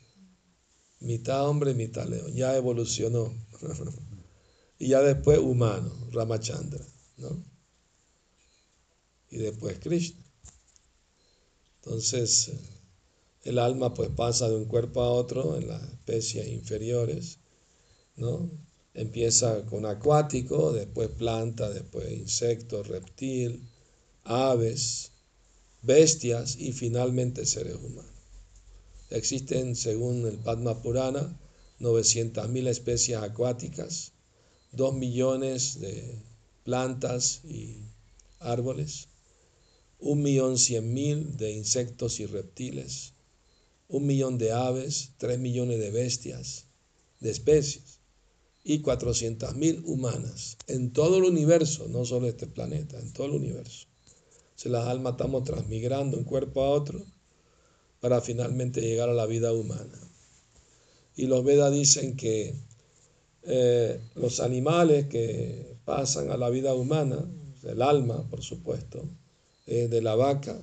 mitad 1.01 1.47
hombre, 1.47 1.75
mitad 1.75 2.07
león, 2.07 2.33
ya 2.33 2.57
evolucionó. 2.57 3.31
y 4.79 4.87
ya 4.87 5.01
después 5.01 5.37
humano, 5.37 5.93
Ramachandra, 6.11 6.83
¿no? 7.17 7.43
Y 9.29 9.37
después 9.37 9.77
Krishna. 9.77 10.23
Entonces, 11.75 12.53
el 13.43 13.59
alma 13.59 13.93
pues 13.93 14.09
pasa 14.09 14.49
de 14.49 14.55
un 14.55 14.65
cuerpo 14.65 15.01
a 15.01 15.11
otro 15.11 15.57
en 15.57 15.67
las 15.67 15.83
especies 15.83 16.47
inferiores, 16.47 17.37
¿no? 18.15 18.49
Empieza 18.93 19.65
con 19.65 19.85
acuático, 19.85 20.71
después 20.71 21.09
planta, 21.09 21.69
después 21.69 22.11
insecto, 22.11 22.83
reptil, 22.83 23.67
aves, 24.23 25.11
bestias 25.81 26.57
y 26.57 26.73
finalmente 26.73 27.45
seres 27.45 27.75
humanos. 27.75 28.11
Existen, 29.09 29.75
según 29.75 30.25
el 30.25 30.37
Padma 30.37 30.81
Purana, 30.81 31.39
900.000 31.79 32.67
especies 32.67 33.17
acuáticas, 33.17 34.13
2 34.71 34.95
millones 34.95 35.79
de 35.79 36.19
plantas 36.63 37.41
y 37.43 37.77
árboles, 38.39 39.09
1.100.000 39.99 41.35
de 41.37 41.51
insectos 41.51 42.19
y 42.19 42.25
reptiles, 42.25 43.13
un 43.87 44.05
millón 44.05 44.37
de 44.37 44.51
aves, 44.51 45.11
3 45.17 45.39
millones 45.39 45.79
de 45.79 45.91
bestias, 45.91 46.65
de 47.19 47.31
especies, 47.31 47.99
y 48.63 48.81
400.000 48.81 49.83
humanas 49.85 50.57
en 50.67 50.91
todo 50.91 51.17
el 51.17 51.23
universo, 51.23 51.87
no 51.89 52.05
solo 52.05 52.27
este 52.27 52.47
planeta, 52.47 52.99
en 52.99 53.11
todo 53.11 53.27
el 53.27 53.33
universo. 53.33 53.87
Si 54.55 54.69
las 54.69 54.87
almas 54.87 55.13
estamos 55.13 55.43
transmigrando 55.43 56.17
un 56.17 56.23
cuerpo 56.23 56.63
a 56.63 56.69
otro 56.69 57.03
para 57.99 58.21
finalmente 58.21 58.81
llegar 58.81 59.09
a 59.09 59.13
la 59.13 59.25
vida 59.25 59.53
humana. 59.53 59.99
Y 61.15 61.27
los 61.27 61.43
Vedas 61.43 61.73
dicen 61.73 62.15
que 62.15 62.55
eh, 63.43 63.99
los 64.15 64.39
animales 64.39 65.07
que 65.07 65.77
pasan 65.85 66.31
a 66.31 66.37
la 66.37 66.49
vida 66.49 66.73
humana, 66.73 67.25
el 67.63 67.81
alma, 67.81 68.27
por 68.29 68.41
supuesto, 68.41 69.03
es 69.65 69.89
de 69.89 70.01
la 70.01 70.15
vaca, 70.15 70.59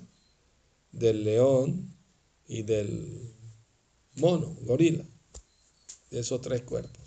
del 0.92 1.25
león 1.25 1.95
y 2.49 2.62
del 2.62 3.33
mono, 4.16 4.57
gorila, 4.62 5.04
de 6.11 6.21
esos 6.21 6.40
tres 6.40 6.62
cuerpos, 6.62 7.00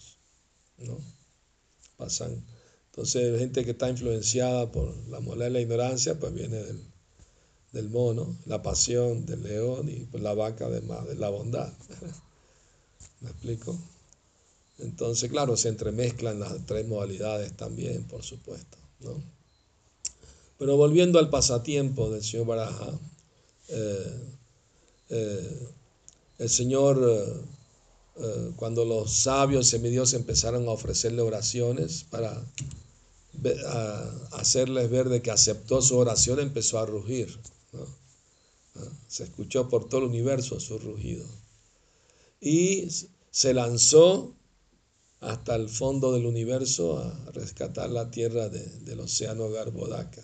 ¿no? 0.84 0.98
Pasan. 1.98 2.44
Entonces, 2.88 3.40
gente 3.40 3.66
que 3.66 3.72
está 3.72 3.90
influenciada 3.90 4.72
por 4.72 4.96
la 5.08 5.20
moral 5.20 5.52
y 5.52 5.54
la 5.54 5.62
ignorancia, 5.62 6.20
pues 6.20 6.34
viene 6.34 6.58
del, 6.58 6.80
del 7.72 7.90
mono, 7.90 8.38
la 8.46 8.62
pasión 8.62 9.26
del 9.26 9.44
león 9.44 9.90
y 9.90 10.06
pues 10.06 10.22
la 10.22 10.34
vaca 10.34 10.68
además 10.68 11.08
de 11.08 11.16
la 11.16 11.30
bondad. 11.30 11.72
¿Me 13.22 13.30
explico? 13.30 13.78
Entonces, 14.80 15.30
claro, 15.30 15.56
se 15.58 15.70
entremezclan 15.70 16.40
las 16.40 16.66
tres 16.66 16.88
modalidades 16.88 17.54
también, 17.54 18.04
por 18.04 18.24
supuesto. 18.24 18.78
¿no? 19.00 19.22
Pero 20.58 20.78
volviendo 20.78 21.20
al 21.20 21.30
pasatiempo 21.30 22.10
del 22.10 22.24
señor 22.24 22.48
Baraja, 22.48 22.92
eh, 23.70 24.34
eh, 25.10 25.68
el 26.40 26.50
Señor, 26.50 27.46
eh, 28.16 28.52
cuando 28.56 28.86
los 28.86 29.12
sabios 29.12 29.68
semidios 29.68 30.14
empezaron 30.14 30.68
a 30.68 30.72
ofrecerle 30.72 31.22
oraciones 31.22 32.06
para 32.10 32.46
hacerles 34.32 34.90
ver 34.90 35.10
de 35.10 35.22
que 35.22 35.32
aceptó 35.32 35.82
su 35.82 35.98
oración, 35.98 36.40
empezó 36.40 36.80
a 36.80 36.86
rugir. 36.86 37.40
Se 39.08 39.24
escuchó 39.24 39.70
por 39.70 39.90
todo 39.90 40.02
el 40.02 40.08
universo 40.08 40.60
su 40.60 40.78
rugido. 40.80 41.26
Y 42.40 42.88
se 43.32 43.54
lanzó 43.54 44.36
hasta 45.20 45.56
el 45.56 45.70
fondo 45.70 46.12
del 46.12 46.26
universo 46.26 46.98
a 46.98 47.32
rescatar 47.32 47.90
la 47.90 48.12
tierra 48.12 48.50
del 48.50 49.00
océano 49.00 49.50
Garbodaka. 49.50 50.22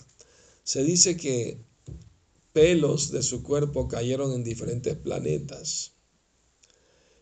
Se 0.63 0.83
dice 0.83 1.17
que 1.17 1.57
pelos 2.53 3.11
de 3.11 3.23
su 3.23 3.41
cuerpo 3.43 3.87
cayeron 3.87 4.33
en 4.33 4.43
diferentes 4.43 4.95
planetas. 4.95 5.93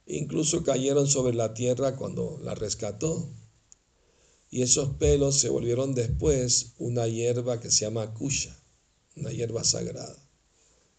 Incluso 0.07 0.63
cayeron 0.63 1.07
sobre 1.07 1.35
la 1.35 1.53
tierra 1.53 1.95
cuando 1.95 2.39
la 2.41 2.55
rescató. 2.55 3.29
Y 4.49 4.61
esos 4.61 4.95
pelos 4.95 5.39
se 5.39 5.49
volvieron 5.49 5.93
después 5.93 6.73
una 6.77 7.07
hierba 7.07 7.59
que 7.59 7.69
se 7.69 7.85
llama 7.85 8.13
kusha 8.13 8.57
una 9.17 9.31
hierba 9.31 9.63
sagrada 9.63 10.15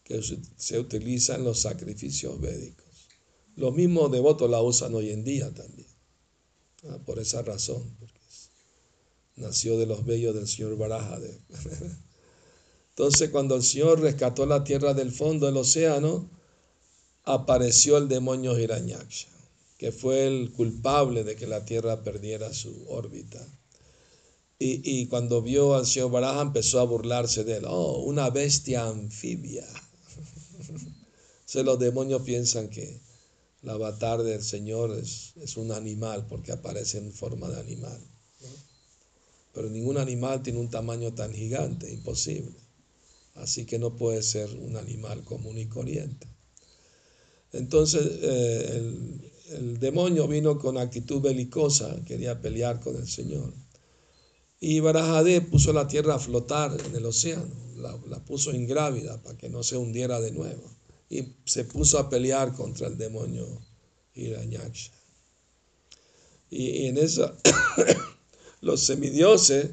que 0.04 0.22
se 0.56 0.78
utiliza 0.78 1.34
en 1.34 1.44
los 1.44 1.60
sacrificios 1.60 2.40
védicos. 2.40 2.86
Los 3.56 3.74
mismos 3.74 4.10
devotos 4.10 4.50
la 4.50 4.62
usan 4.62 4.94
hoy 4.94 5.10
en 5.10 5.22
día 5.22 5.52
también, 5.52 5.88
por 7.04 7.18
esa 7.18 7.42
razón, 7.42 7.94
porque 7.98 8.18
nació 9.36 9.78
de 9.78 9.84
los 9.84 10.06
bellos 10.06 10.34
del 10.34 10.48
señor 10.48 10.78
Baraja. 10.78 11.20
Entonces, 12.90 13.30
cuando 13.30 13.54
el 13.54 13.62
Señor 13.62 14.00
rescató 14.00 14.46
la 14.46 14.64
tierra 14.64 14.94
del 14.94 15.12
fondo 15.12 15.46
del 15.46 15.58
océano, 15.58 16.28
apareció 17.28 17.98
el 17.98 18.08
demonio 18.08 18.58
Hiranyaksha, 18.58 19.28
que 19.76 19.92
fue 19.92 20.26
el 20.26 20.50
culpable 20.52 21.24
de 21.24 21.36
que 21.36 21.46
la 21.46 21.64
tierra 21.66 22.02
perdiera 22.02 22.54
su 22.54 22.86
órbita. 22.88 23.46
Y, 24.60 25.06
cuando 25.06 25.40
vio 25.40 25.74
al 25.74 25.86
señor 25.86 26.10
Baraja 26.10 26.42
empezó 26.42 26.80
a 26.80 26.84
burlarse 26.84 27.44
de 27.44 27.58
él. 27.58 27.64
Oh, 27.68 28.02
una 28.02 28.28
bestia 28.30 28.88
anfibia. 28.88 29.64
los 31.54 31.78
demonios 31.78 32.22
piensan 32.22 32.68
que 32.68 33.00
el 33.62 33.68
avatar 33.70 34.24
del 34.24 34.42
Señor 34.42 34.98
es, 34.98 35.34
es, 35.36 35.56
un 35.56 35.70
animal 35.70 36.26
porque 36.26 36.50
aparece 36.50 36.98
en 36.98 37.12
forma 37.12 37.48
de 37.48 37.60
animal. 37.60 38.00
Pero 39.52 39.70
ningún 39.70 39.98
animal 39.98 40.42
tiene 40.42 40.58
un 40.58 40.70
tamaño 40.70 41.14
tan 41.14 41.32
gigante, 41.32 41.92
imposible. 41.92 42.56
Así 43.34 43.64
que 43.64 43.78
no 43.78 43.94
puede 43.94 44.22
ser 44.22 44.50
un 44.56 44.76
animal 44.76 45.22
común 45.22 45.56
y 45.58 45.66
corriente. 45.66 46.26
Entonces 47.52 48.06
eh, 48.22 48.72
el, 48.76 49.28
el 49.50 49.78
demonio 49.78 50.28
vino 50.28 50.58
con 50.58 50.78
actitud 50.78 51.20
belicosa, 51.20 51.96
quería 52.04 52.40
pelear 52.40 52.80
con 52.80 52.96
el 52.96 53.08
Señor. 53.08 53.52
Y 54.60 54.80
Barajadé 54.80 55.40
puso 55.40 55.72
la 55.72 55.86
tierra 55.86 56.16
a 56.16 56.18
flotar 56.18 56.76
en 56.86 56.96
el 56.96 57.06
océano, 57.06 57.48
la, 57.76 58.24
puso 58.24 58.52
ingrávida 58.52 59.22
para 59.22 59.38
que 59.38 59.48
no 59.48 59.62
se 59.62 59.76
hundiera 59.76 60.20
de 60.20 60.32
nuevo. 60.32 60.64
Y 61.08 61.36
se 61.44 61.64
puso 61.64 61.98
a 61.98 62.10
pelear 62.10 62.52
contra 62.52 62.88
el 62.88 62.98
demonio 62.98 63.46
Hiranyaksha. 64.14 64.92
Y, 66.50 66.86
en 66.86 66.98
esa, 66.98 67.34
los 68.60 68.82
semidioses 68.82 69.70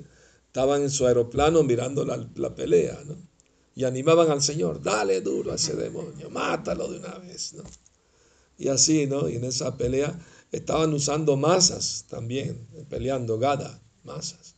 estaban 0.47 0.83
en 0.83 0.91
su 0.91 1.05
aeroplano 1.05 1.63
mirando 1.63 2.05
la, 2.05 2.55
pelea, 2.55 3.01
¿no? 3.05 3.17
Y 3.75 3.83
animaban 3.83 4.31
al 4.31 4.41
Señor, 4.41 4.81
dale 4.81 5.21
duro 5.21 5.51
a 5.51 5.55
ese 5.55 5.75
demonio, 5.75 6.29
mátalo 6.29 6.89
de 6.89 6.99
una 6.99 7.17
vez, 7.19 7.53
¿no? 7.53 7.63
Y 8.57 8.69
así, 8.69 9.05
¿no? 9.05 9.27
Y 9.27 9.35
en 9.35 9.43
esa 9.43 9.75
pelea 9.77 10.17
estaban 10.51 10.93
usando 10.93 11.35
masas 11.35 12.05
también, 12.07 12.65
peleando, 12.89 13.37
gada, 13.37 13.81
masas. 14.03 14.55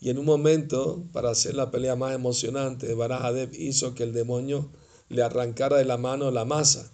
Y 0.00 0.10
en 0.10 0.18
un 0.18 0.24
momento, 0.24 1.04
para 1.12 1.30
hacer 1.30 1.54
la 1.54 1.70
pelea 1.70 1.96
más 1.96 2.14
emocionante, 2.14 2.94
Barajadev 2.94 3.54
hizo 3.54 3.94
que 3.94 4.02
el 4.02 4.12
demonio 4.12 4.70
le 5.08 5.22
arrancara 5.22 5.78
de 5.78 5.84
la 5.84 5.96
mano 5.96 6.30
la 6.30 6.44
masa. 6.44 6.92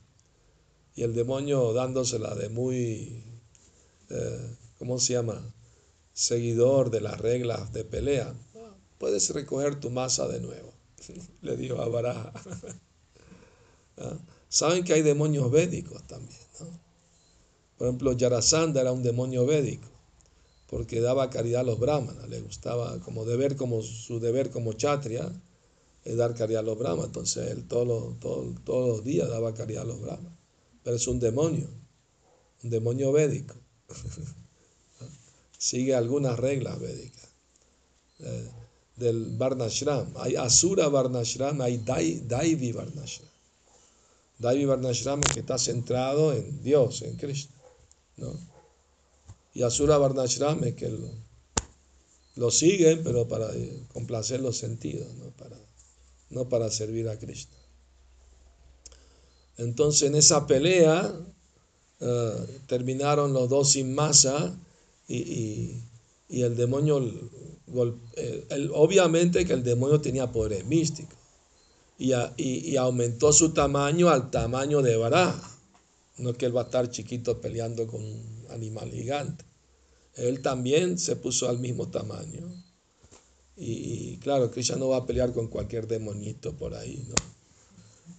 Y 0.95 1.03
el 1.03 1.15
demonio 1.15 1.73
dándosela 1.73 2.35
de 2.35 2.49
muy, 2.49 3.25
eh, 4.11 4.57
¿cómo 4.79 4.99
se 4.99 5.15
llama? 5.15 5.55
Seguidor 6.13 6.91
de 6.91 7.01
las 7.01 7.19
reglas 7.19 7.73
de 7.73 7.85
pelea. 7.85 8.35
Puedes 8.99 9.31
recoger 9.31 9.79
tu 9.79 9.91
masa 9.91 10.27
de 10.29 10.41
nuevo, 10.41 10.75
le 11.43 11.57
dijo 11.57 11.81
a 11.81 11.89
Baraja. 11.89 12.33
¿Ah? 13.99 14.19
Saben 14.49 14.85
que 14.85 14.95
hay 14.95 15.03
demonios 15.03 15.51
védicos 15.51 16.07
también. 16.07 16.41
Por 17.77 17.87
ejemplo, 17.87 18.13
Yarasanda 18.13 18.81
era 18.81 18.93
un 18.93 19.03
demonio 19.03 19.47
védico 19.47 19.89
porque 20.69 21.01
daba 21.01 21.31
caridad 21.31 21.63
a 21.63 21.65
los 21.65 21.79
brahmanas, 21.79 22.29
le 22.29 22.41
gustaba 22.41 23.01
como 23.01 23.25
deber, 23.25 23.57
como 23.57 23.83
su 23.83 24.21
deber 24.21 24.51
como 24.51 24.75
chatria, 24.75 25.33
es 26.05 26.17
dar 26.17 26.35
caridad 26.35 26.61
a 26.61 26.65
los 26.65 26.79
brahmanas, 26.79 27.07
entonces 27.07 27.51
él 27.51 27.67
todos 27.67 28.17
los 28.67 29.05
días 29.05 29.29
daba 29.29 29.55
caridad 29.55 29.83
a 29.83 29.87
los 29.87 30.01
brahmanas, 30.01 30.39
pero 30.85 30.97
es 30.97 31.07
un 31.09 31.21
demonio, 31.21 31.69
un 32.63 32.71
demonio 32.71 33.13
védico, 33.13 33.55
sigue 35.59 35.95
algunas 35.95 36.39
reglas 36.39 36.79
védicas. 36.79 37.29
Eh, 38.21 38.51
del 38.99 39.37
Varnashram. 39.37 40.15
Hay 40.17 40.37
Asura 40.37 40.89
Varnashram, 40.89 41.61
hay 41.61 41.79
Daivi 41.79 42.73
Varnashram. 42.73 43.29
Daivi 44.39 44.65
Varnashram 44.65 45.21
es 45.27 45.33
que 45.35 45.41
está 45.41 45.59
centrado 45.59 46.33
en 46.33 46.63
Dios, 46.63 47.03
en 47.03 47.17
Krishna. 47.17 47.57
¿no? 48.17 48.33
Y 49.55 49.63
Asura 49.63 49.99
Varnashram 49.99 50.63
es 50.65 50.75
que 50.75 50.93
lo, 52.37 52.51
siguen, 52.51 53.03
pero 53.03 53.27
para 53.27 53.53
eh, 53.55 53.83
complacer 53.93 54.41
los 54.41 54.57
sentidos, 54.57 55.13
no 55.15 55.31
para, 55.31 55.57
no 56.31 56.49
para 56.49 56.71
servir 56.71 57.09
a 57.09 57.19
Krishna. 57.19 57.57
Entonces 59.57 60.09
en 60.09 60.15
esa 60.15 60.47
pelea 60.47 61.13
eh, 62.01 62.61
terminaron 62.69 63.33
los 63.33 63.49
dos 63.49 63.73
sin 63.73 63.95
masa 63.95 64.57
y, 65.09 65.83
el 66.29 66.57
demonio, 66.57 66.99
obviamente 68.75 69.45
que 69.45 69.53
el 69.53 69.63
demonio 69.63 70.01
tenía 70.01 70.31
poderes 70.31 70.65
místicos 70.65 71.19
y, 71.99 72.13
y, 72.37 72.77
aumentó 72.77 73.33
su 73.33 73.53
tamaño 73.53 74.09
al 74.09 74.31
tamaño 74.31 74.83
de 74.83 74.97
Bará. 74.97 75.35
No 76.19 76.31
es 76.31 76.37
que 76.37 76.47
él 76.47 76.57
va 76.57 76.63
a 76.63 76.65
estar 76.65 76.91
chiquito 76.91 77.41
peleando 77.41 77.87
con 77.87 78.03
un 78.03 78.47
animal 78.51 78.91
gigante. 78.91 79.45
Él 80.15 80.41
también 80.41 80.99
se 80.99 81.17
puso 81.17 81.49
al 81.49 81.59
mismo 81.59 81.89
tamaño. 81.89 82.43
Y, 83.57 84.19
claro, 84.19 84.51
Krishna 84.51 84.77
no 84.77 84.89
va 84.89 84.99
a 84.99 85.07
pelear 85.07 85.33
con 85.33 85.49
cualquier 85.49 85.89
demonito 85.89 86.55
por 86.55 86.75
ahí, 86.75 87.05
¿no? 87.09 87.15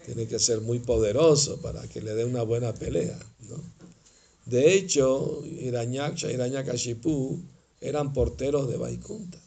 Tiene 0.05 0.27
que 0.27 0.39
ser 0.39 0.59
muy 0.61 0.79
poderoso 0.79 1.61
para 1.61 1.87
que 1.87 2.01
le 2.01 2.13
dé 2.13 2.25
una 2.25 2.43
buena 2.43 2.73
pelea, 2.73 3.17
¿no? 3.47 3.55
De 4.45 4.73
hecho, 4.73 5.41
Hiranyakashipu 5.45 7.41
eran 7.81 8.13
porteros 8.13 8.67
de 8.69 8.77
Vaikunta, 8.77 9.39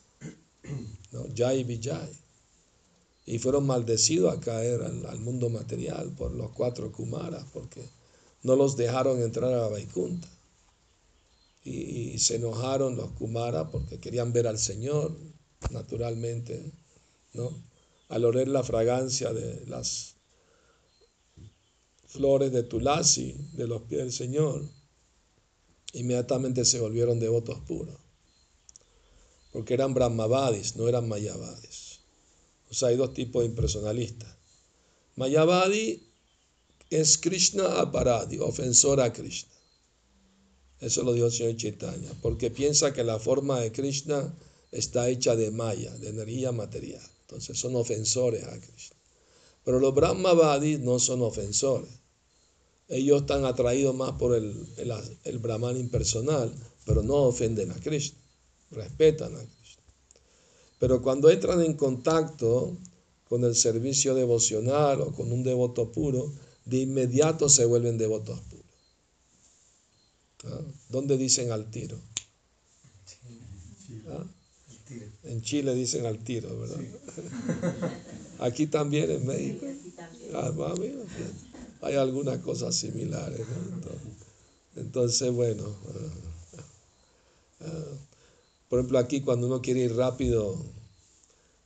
¿no? 1.12 1.26
Jai 1.34 1.64
Vijay. 1.64 2.10
Y 3.24 3.38
fueron 3.38 3.66
maldecidos 3.66 4.36
a 4.36 4.40
caer 4.40 4.82
al, 4.82 5.20
mundo 5.20 5.48
material 5.48 6.10
por 6.16 6.32
los 6.32 6.50
cuatro 6.50 6.90
Kumaras, 6.90 7.46
porque 7.52 7.88
no 8.42 8.56
los 8.56 8.76
dejaron 8.76 9.22
entrar 9.22 9.52
a 9.54 9.68
Vaikunta. 9.68 10.28
Y, 11.64 12.14
y 12.14 12.18
se 12.18 12.36
enojaron 12.36 12.96
los 12.96 13.12
Kumaras 13.12 13.68
porque 13.70 14.00
querían 14.00 14.32
ver 14.32 14.48
al 14.48 14.58
Señor, 14.58 15.16
naturalmente, 15.70 16.72
¿no? 17.34 17.50
Al 18.08 18.24
oler 18.24 18.48
la 18.48 18.64
fragancia 18.64 19.32
de 19.32 19.64
las 19.66 20.16
flores 22.12 22.52
de 22.52 22.62
Tulasi, 22.62 23.34
de 23.54 23.66
los 23.66 23.82
pies 23.82 24.02
del 24.02 24.12
Señor, 24.12 24.62
inmediatamente 25.94 26.64
se 26.64 26.80
volvieron 26.80 27.20
devotos 27.20 27.58
puros. 27.60 28.01
Porque 29.52 29.74
eran 29.74 29.94
brahmavadis, 29.94 30.76
no 30.76 30.88
eran 30.88 31.08
mayavadis. 31.08 32.00
O 32.70 32.74
sea, 32.74 32.88
hay 32.88 32.96
dos 32.96 33.12
tipos 33.12 33.42
de 33.42 33.50
impersonalistas. 33.50 34.34
Mayavadi 35.16 36.02
es 36.88 37.18
Krishna 37.18 37.80
aparadi, 37.80 38.38
ofensor 38.38 39.00
a 39.00 39.12
Krishna. 39.12 39.52
Eso 40.80 41.02
lo 41.04 41.12
dijo 41.12 41.26
el 41.26 41.32
señor 41.32 41.56
Chaitanya, 41.56 42.10
porque 42.22 42.50
piensa 42.50 42.92
que 42.92 43.04
la 43.04 43.18
forma 43.18 43.60
de 43.60 43.70
Krishna 43.70 44.34
está 44.72 45.08
hecha 45.08 45.36
de 45.36 45.50
maya, 45.50 45.96
de 45.98 46.08
energía 46.08 46.50
material. 46.50 47.06
Entonces 47.22 47.58
son 47.58 47.76
ofensores 47.76 48.44
a 48.44 48.58
Krishna. 48.58 48.96
Pero 49.64 49.78
los 49.78 49.94
Brahmavadis 49.94 50.80
no 50.80 50.98
son 50.98 51.22
ofensores. 51.22 51.90
Ellos 52.88 53.22
están 53.22 53.44
atraídos 53.44 53.94
más 53.94 54.12
por 54.12 54.34
el, 54.34 54.54
el, 55.24 55.38
Brahman 55.38 55.78
impersonal, 55.78 56.52
pero 56.84 57.02
no 57.02 57.14
ofenden 57.14 57.70
a 57.70 57.80
Krishna, 57.80 58.18
respetan 58.72 59.34
a 59.34 59.38
Krishna. 59.38 59.82
Pero 60.78 61.02
cuando 61.02 61.30
entran 61.30 61.62
en 61.62 61.74
contacto 61.74 62.76
con 63.28 63.44
el 63.44 63.54
servicio 63.54 64.14
devocional 64.14 65.00
o 65.00 65.12
con 65.12 65.32
un 65.32 65.42
devoto 65.42 65.90
puro, 65.90 66.32
de 66.64 66.78
inmediato 66.78 67.48
se 67.48 67.64
vuelven 67.64 67.98
devotos 67.98 68.40
puros. 68.40 68.66
¿Ah? 70.44 70.60
¿Dónde 70.88 71.16
dicen 71.16 71.52
al 71.52 71.70
tiro? 71.70 71.98
¿Ah? 74.08 74.24
En 75.24 75.40
Chile 75.42 75.74
dicen 75.74 76.04
al 76.04 76.18
tiro, 76.18 76.58
¿verdad? 76.58 76.80
Aquí 78.40 78.66
también 78.66 79.10
en 79.10 79.26
México. 79.26 79.66
Ah, 80.34 80.52
hay 81.82 81.94
algunas 81.94 82.38
cosas 82.38 82.74
similares. 82.74 83.40
Entonces, 84.76 85.32
bueno, 85.32 85.64
por 88.72 88.78
ejemplo, 88.78 88.98
aquí 88.98 89.20
cuando 89.20 89.48
uno 89.48 89.60
quiere 89.60 89.80
ir 89.80 89.94
rápido 89.94 90.56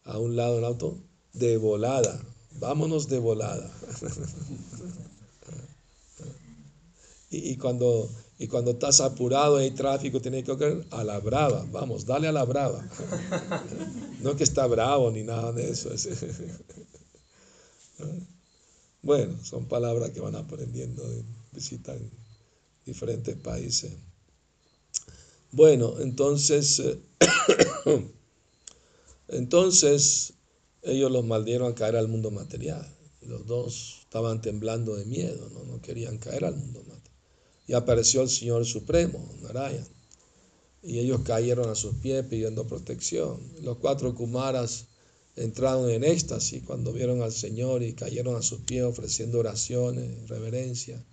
a 0.02 0.18
un 0.18 0.34
lado 0.34 0.56
del 0.56 0.64
auto, 0.64 0.98
de 1.34 1.56
volada, 1.56 2.20
vámonos 2.58 3.06
de 3.06 3.20
volada. 3.20 3.72
y, 7.30 7.56
cuando 7.58 8.10
y 8.40 8.48
cuando 8.48 8.72
estás 8.72 9.00
apurado, 9.00 9.58
hay 9.58 9.70
tráfico, 9.70 10.20
tienes 10.20 10.42
que 10.42 10.50
ir 10.50 10.84
a 10.90 11.04
la 11.04 11.20
brava. 11.20 11.64
Vamos, 11.70 12.06
dale 12.06 12.26
a 12.26 12.32
la 12.32 12.44
brava. 12.44 12.84
No 14.22 14.34
que 14.34 14.42
está 14.42 14.66
bravo 14.66 15.08
ni 15.12 15.22
nada 15.22 15.52
de 15.52 15.70
eso. 15.70 15.90
Bueno, 19.00 19.38
son 19.44 19.66
palabras 19.66 20.10
que 20.10 20.18
van 20.18 20.34
aprendiendo 20.34 21.04
visitan 21.52 22.00
diferentes 22.84 23.36
países. 23.36 23.92
Bueno, 25.56 25.94
entonces, 26.00 26.82
entonces 29.28 30.34
ellos 30.82 31.10
los 31.10 31.24
maldieron 31.24 31.72
a 31.72 31.74
caer 31.74 31.96
al 31.96 32.08
mundo 32.08 32.30
material. 32.30 32.86
Y 33.22 33.26
los 33.26 33.46
dos 33.46 34.00
estaban 34.02 34.42
temblando 34.42 34.94
de 34.96 35.06
miedo, 35.06 35.48
no, 35.50 35.64
no 35.64 35.80
querían 35.80 36.18
caer 36.18 36.44
al 36.44 36.56
mundo 36.56 36.80
material 36.80 36.96
y 37.66 37.72
apareció 37.72 38.22
el 38.22 38.28
Señor 38.28 38.64
Supremo, 38.64 39.34
Narayan. 39.42 39.86
Y 40.82 41.00
ellos 41.00 41.22
cayeron 41.24 41.68
a 41.68 41.74
sus 41.74 41.96
pies 41.96 42.24
pidiendo 42.26 42.66
protección. 42.66 43.40
Los 43.62 43.78
cuatro 43.78 44.14
Kumaras 44.14 44.86
entraron 45.34 45.90
en 45.90 46.04
éxtasis 46.04 46.62
cuando 46.64 46.92
vieron 46.92 47.22
al 47.22 47.32
Señor 47.32 47.82
y 47.82 47.94
cayeron 47.94 48.36
a 48.36 48.42
sus 48.42 48.60
pies 48.60 48.84
ofreciendo 48.84 49.40
oraciones, 49.40 50.28
reverencia. 50.28 51.04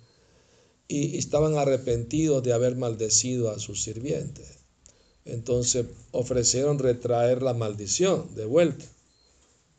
Y 0.93 1.17
estaban 1.17 1.57
arrepentidos 1.57 2.43
de 2.43 2.53
haber 2.53 2.75
maldecido 2.75 3.49
a 3.49 3.57
sus 3.57 3.81
sirvientes. 3.81 4.45
Entonces 5.25 5.87
ofrecieron 6.11 6.77
retraer 6.77 7.41
la 7.41 7.55
maldición 7.55 8.35
de 8.35 8.45
vuelta. 8.45 8.85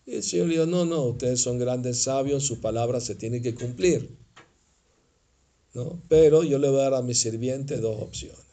Y 0.07 0.17
el 0.17 0.25
Señor 0.25 0.49
dijo, 0.49 0.67
no, 0.67 0.85
no, 0.85 1.05
ustedes 1.05 1.41
son 1.41 1.61
grandes 1.61 2.03
sabios, 2.03 2.43
su 2.43 2.61
palabra 2.61 3.01
se 3.01 3.15
tiene 3.15 3.41
que 3.41 3.55
cumplir. 3.55 4.11
Pero 6.09 6.43
yo 6.43 6.59
le 6.59 6.69
voy 6.69 6.81
a 6.81 6.83
dar 6.83 6.95
a 6.95 7.03
mi 7.03 7.15
sirviente 7.15 7.77
dos 7.77 8.03
opciones. 8.03 8.45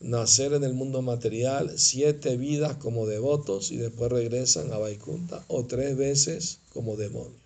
Nacer 0.00 0.54
en 0.54 0.64
el 0.64 0.74
mundo 0.74 1.02
material 1.02 1.78
siete 1.78 2.36
vidas 2.36 2.78
como 2.78 3.06
devotos 3.06 3.70
y 3.70 3.76
después 3.76 4.10
regresan 4.10 4.72
a 4.72 4.78
Vaikunta 4.78 5.44
o 5.46 5.66
tres 5.66 5.96
veces 5.96 6.58
como 6.70 6.96
demonios. 6.96 7.40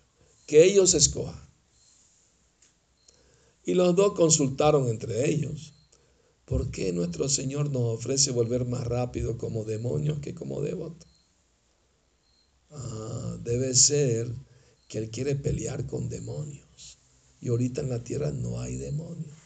Que 0.47 0.63
ellos 0.63 0.95
escojan. 0.95 1.48
Y 3.69 3.75
los 3.75 3.95
dos 3.95 4.13
consultaron 4.13 4.87
entre 4.87 5.29
ellos. 5.29 5.73
¿Por 6.45 6.71
qué 6.71 6.91
nuestro 6.91 7.29
Señor 7.29 7.69
nos 7.69 7.99
ofrece 7.99 8.31
volver 8.31 8.65
más 8.65 8.87
rápido 8.87 9.37
como 9.37 9.63
demonios 9.63 10.17
que 10.21 10.33
como 10.33 10.59
devotos? 10.59 11.07
Ah, 12.71 13.37
debe 13.43 13.75
ser 13.75 14.33
que 14.87 14.97
Él 14.97 15.11
quiere 15.11 15.35
pelear 15.35 15.85
con 15.85 16.09
demonios. 16.09 16.97
Y 17.41 17.49
ahorita 17.49 17.81
en 17.81 17.89
la 17.89 18.03
tierra 18.03 18.31
no 18.31 18.59
hay 18.59 18.75
demonios. 18.77 19.37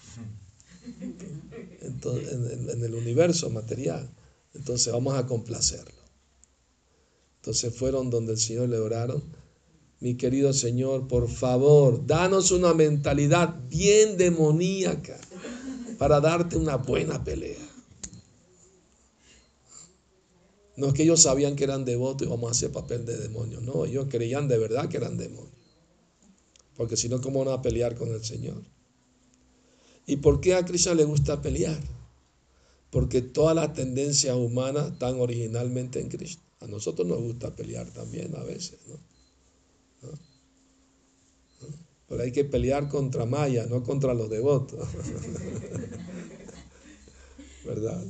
en, 1.82 2.82
el 2.82 2.96
universo 2.96 3.50
material. 3.50 4.10
Entonces 4.54 4.94
vamos 4.94 5.16
a 5.16 5.28
complacerlo. 5.28 6.02
Entonces 7.42 7.76
fueron 7.76 8.10
donde 8.10 8.32
el 8.32 8.40
Señor 8.40 8.70
le 8.70 8.78
oraron. 8.78 9.22
Mi 10.04 10.16
querido 10.16 10.52
Señor, 10.52 11.08
por 11.08 11.30
favor, 11.30 12.06
danos 12.06 12.52
una 12.52 12.74
mentalidad 12.74 13.56
bien 13.70 14.18
demoníaca 14.18 15.18
para 15.98 16.20
darte 16.20 16.58
una 16.58 16.76
buena 16.76 17.24
pelea. 17.24 17.58
No 20.76 20.88
es 20.88 20.94
que 20.94 21.04
ellos 21.04 21.22
sabían 21.22 21.56
que 21.56 21.64
eran 21.64 21.86
devotos 21.86 22.28
y 22.28 22.30
vamos 22.30 22.50
a 22.50 22.52
hacer 22.52 22.72
papel 22.72 23.06
de 23.06 23.16
demonio. 23.16 23.62
No, 23.62 23.86
ellos 23.86 24.08
creían 24.10 24.50
de 24.50 24.58
verdad 24.58 24.90
que 24.90 24.98
eran 24.98 25.18
demonios 25.18 25.64
porque 26.76 26.98
si 26.98 27.10
no, 27.10 27.22
¿cómo 27.22 27.46
van 27.46 27.54
a 27.54 27.62
pelear 27.62 27.96
con 27.96 28.10
el 28.10 28.24
Señor? 28.24 28.62
¿Y 30.06 30.18
por 30.18 30.42
qué 30.42 30.56
a 30.56 30.66
Krishna 30.66 30.94
le 30.94 31.06
gusta 31.06 31.42
pelear? 31.42 31.80
Porque 32.90 33.22
todas 33.22 33.56
las 33.56 33.74
tendencias 33.74 34.36
humanas 34.36 34.92
están 34.94 35.20
originalmente 35.20 36.02
en 36.02 36.10
Krishna. 36.10 36.44
A 36.60 36.68
nosotros 36.68 37.08
nos 37.08 37.20
gusta 37.20 37.56
pelear 37.56 37.88
también 37.92 38.36
a 38.36 38.44
veces, 38.44 38.80
¿no? 38.88 39.13
Pero 42.08 42.24
hay 42.24 42.32
que 42.32 42.46
pelear 42.46 42.90
contra 42.90 43.26
Maya, 43.26 43.66
no 43.68 43.84
contra 43.84 44.14
los 44.14 44.30
devotos. 44.30 44.80
¿Verdad? 47.66 48.04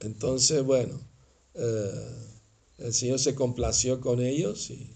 Entonces, 0.00 0.62
bueno, 0.62 1.00
eh, 1.54 2.16
el 2.78 2.92
Señor 2.92 3.18
se 3.18 3.34
complació 3.34 4.00
con 4.00 4.20
ellos 4.20 4.70
y 4.70 4.92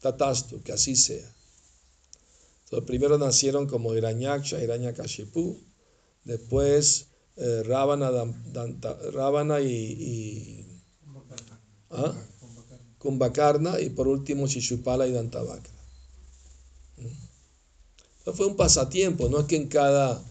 Tatastu, 0.00 0.62
que 0.62 0.72
así 0.72 0.96
sea. 0.96 1.32
Entonces, 2.64 2.86
primero 2.86 3.18
nacieron 3.18 3.66
como 3.66 3.94
Hiranyaksha, 3.94 4.62
Hiranyakashipu, 4.62 5.60
después 6.24 7.08
eh, 7.36 7.62
Ravana, 7.64 9.60
y, 9.60 9.72
y 9.72 10.66
¿ah? 11.90 12.14
Kumbhakarna 12.98 13.80
y 13.80 13.90
por 13.90 14.08
último 14.08 14.46
Shishupala 14.46 15.06
y 15.06 15.12
Dantavakra. 15.12 15.75
Fue 18.34 18.46
un 18.46 18.56
pasatiempo, 18.56 19.28
no 19.28 19.40
es 19.40 19.46
que 19.46 19.56
en 19.56 19.68
cada, 19.68 20.22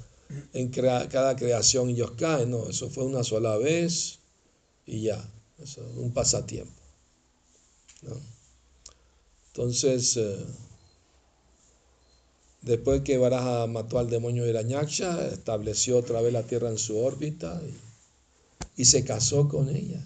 en 0.54 0.70
cada 0.70 1.36
creación 1.36 1.90
ellos 1.90 2.12
caen, 2.12 2.52
no, 2.52 2.70
eso 2.70 2.90
fue 2.90 3.06
una 3.06 3.24
sola 3.24 3.58
vez 3.58 4.20
y 4.86 5.04
ya, 5.04 5.32
eso 5.60 5.82
un 5.96 6.12
pasatiempo. 6.12 6.74
Entonces, 9.48 10.18
eh, 10.18 10.46
después 12.62 13.02
que 13.02 13.18
Baraja 13.18 13.66
mató 13.68 13.98
al 13.98 14.10
demonio 14.10 14.44
de 14.44 14.50
Irañaksha, 14.50 15.28
estableció 15.28 15.98
otra 15.98 16.22
vez 16.22 16.34
la 16.34 16.44
tierra 16.44 16.70
en 16.70 16.78
su 16.78 16.98
órbita 16.98 17.62
y, 17.66 18.82
y 18.82 18.86
se 18.86 19.06
casó 19.06 19.48
con 19.48 19.70
ella. 19.70 20.06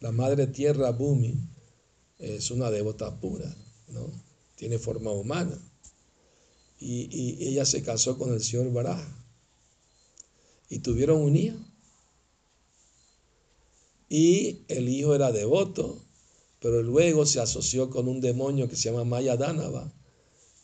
La 0.00 0.12
madre 0.12 0.46
tierra 0.46 0.90
Bumi 0.90 1.34
es 2.18 2.50
una 2.50 2.70
devota 2.70 3.18
pura, 3.18 3.52
¿no? 3.88 4.08
tiene 4.56 4.78
forma 4.78 5.10
humana. 5.10 5.58
Y, 6.86 7.48
ella 7.48 7.64
se 7.64 7.82
casó 7.82 8.18
con 8.18 8.34
el 8.34 8.42
señor 8.42 8.70
Baraja. 8.70 9.08
Y 10.68 10.80
tuvieron 10.80 11.22
un 11.22 11.34
hijo. 11.36 11.58
Y 14.10 14.60
el 14.68 14.88
hijo 14.90 15.14
era 15.14 15.32
devoto, 15.32 15.98
pero 16.60 16.82
luego 16.82 17.24
se 17.24 17.40
asoció 17.40 17.88
con 17.88 18.06
un 18.06 18.20
demonio 18.20 18.68
que 18.68 18.76
se 18.76 18.90
llama 18.90 19.04
Maya 19.04 19.36
Dánava 19.36 19.90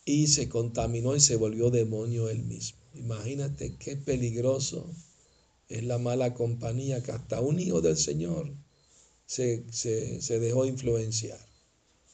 y 0.05 0.27
se 0.27 0.47
contaminó 0.47 1.15
y 1.15 1.19
se 1.19 1.37
volvió 1.37 1.71
demonio 1.71 2.29
él 2.29 2.43
mismo. 2.43 2.77
Imagínate 2.93 3.75
qué 3.77 3.95
peligroso 3.97 4.85
es 5.69 5.83
la 5.83 5.97
mala 5.97 6.33
compañía 6.33 7.01
que 7.01 7.11
hasta 7.11 7.41
un 7.41 7.59
hijo 7.59 7.81
del 7.81 7.97
Señor 7.97 8.53
se, 9.25 9.63
se 9.71 10.39
dejó 10.39 10.65
influenciar. 10.65 11.39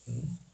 ¿Mm? 0.06 0.47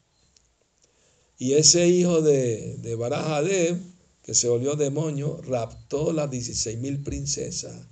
Y 1.43 1.55
ese 1.55 1.89
hijo 1.89 2.21
de, 2.21 2.77
de 2.77 3.77
que 4.21 4.33
se 4.33 4.47
volvió 4.47 4.77
demonio, 4.77 5.41
raptó 5.41 6.13
las 6.13 6.31
16 6.31 6.79
mil 6.79 7.03
princesas, 7.03 7.85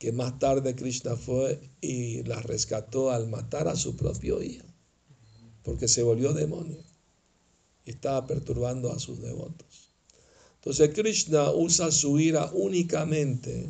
que 0.00 0.10
más 0.10 0.40
tarde 0.40 0.74
Krishna 0.74 1.14
fue 1.14 1.60
y 1.80 2.24
las 2.24 2.42
rescató 2.44 3.12
al 3.12 3.28
matar 3.28 3.68
a 3.68 3.76
su 3.76 3.94
propio 3.94 4.42
hijo, 4.42 4.66
porque 5.62 5.86
se 5.86 6.02
volvió 6.02 6.32
demonio 6.32 6.78
y 7.84 7.92
estaba 7.92 8.26
perturbando 8.26 8.90
a 8.90 8.98
sus 8.98 9.22
devotos. 9.22 9.92
Entonces 10.56 10.92
Krishna 10.92 11.52
usa 11.52 11.92
su 11.92 12.18
ira 12.18 12.50
únicamente 12.52 13.68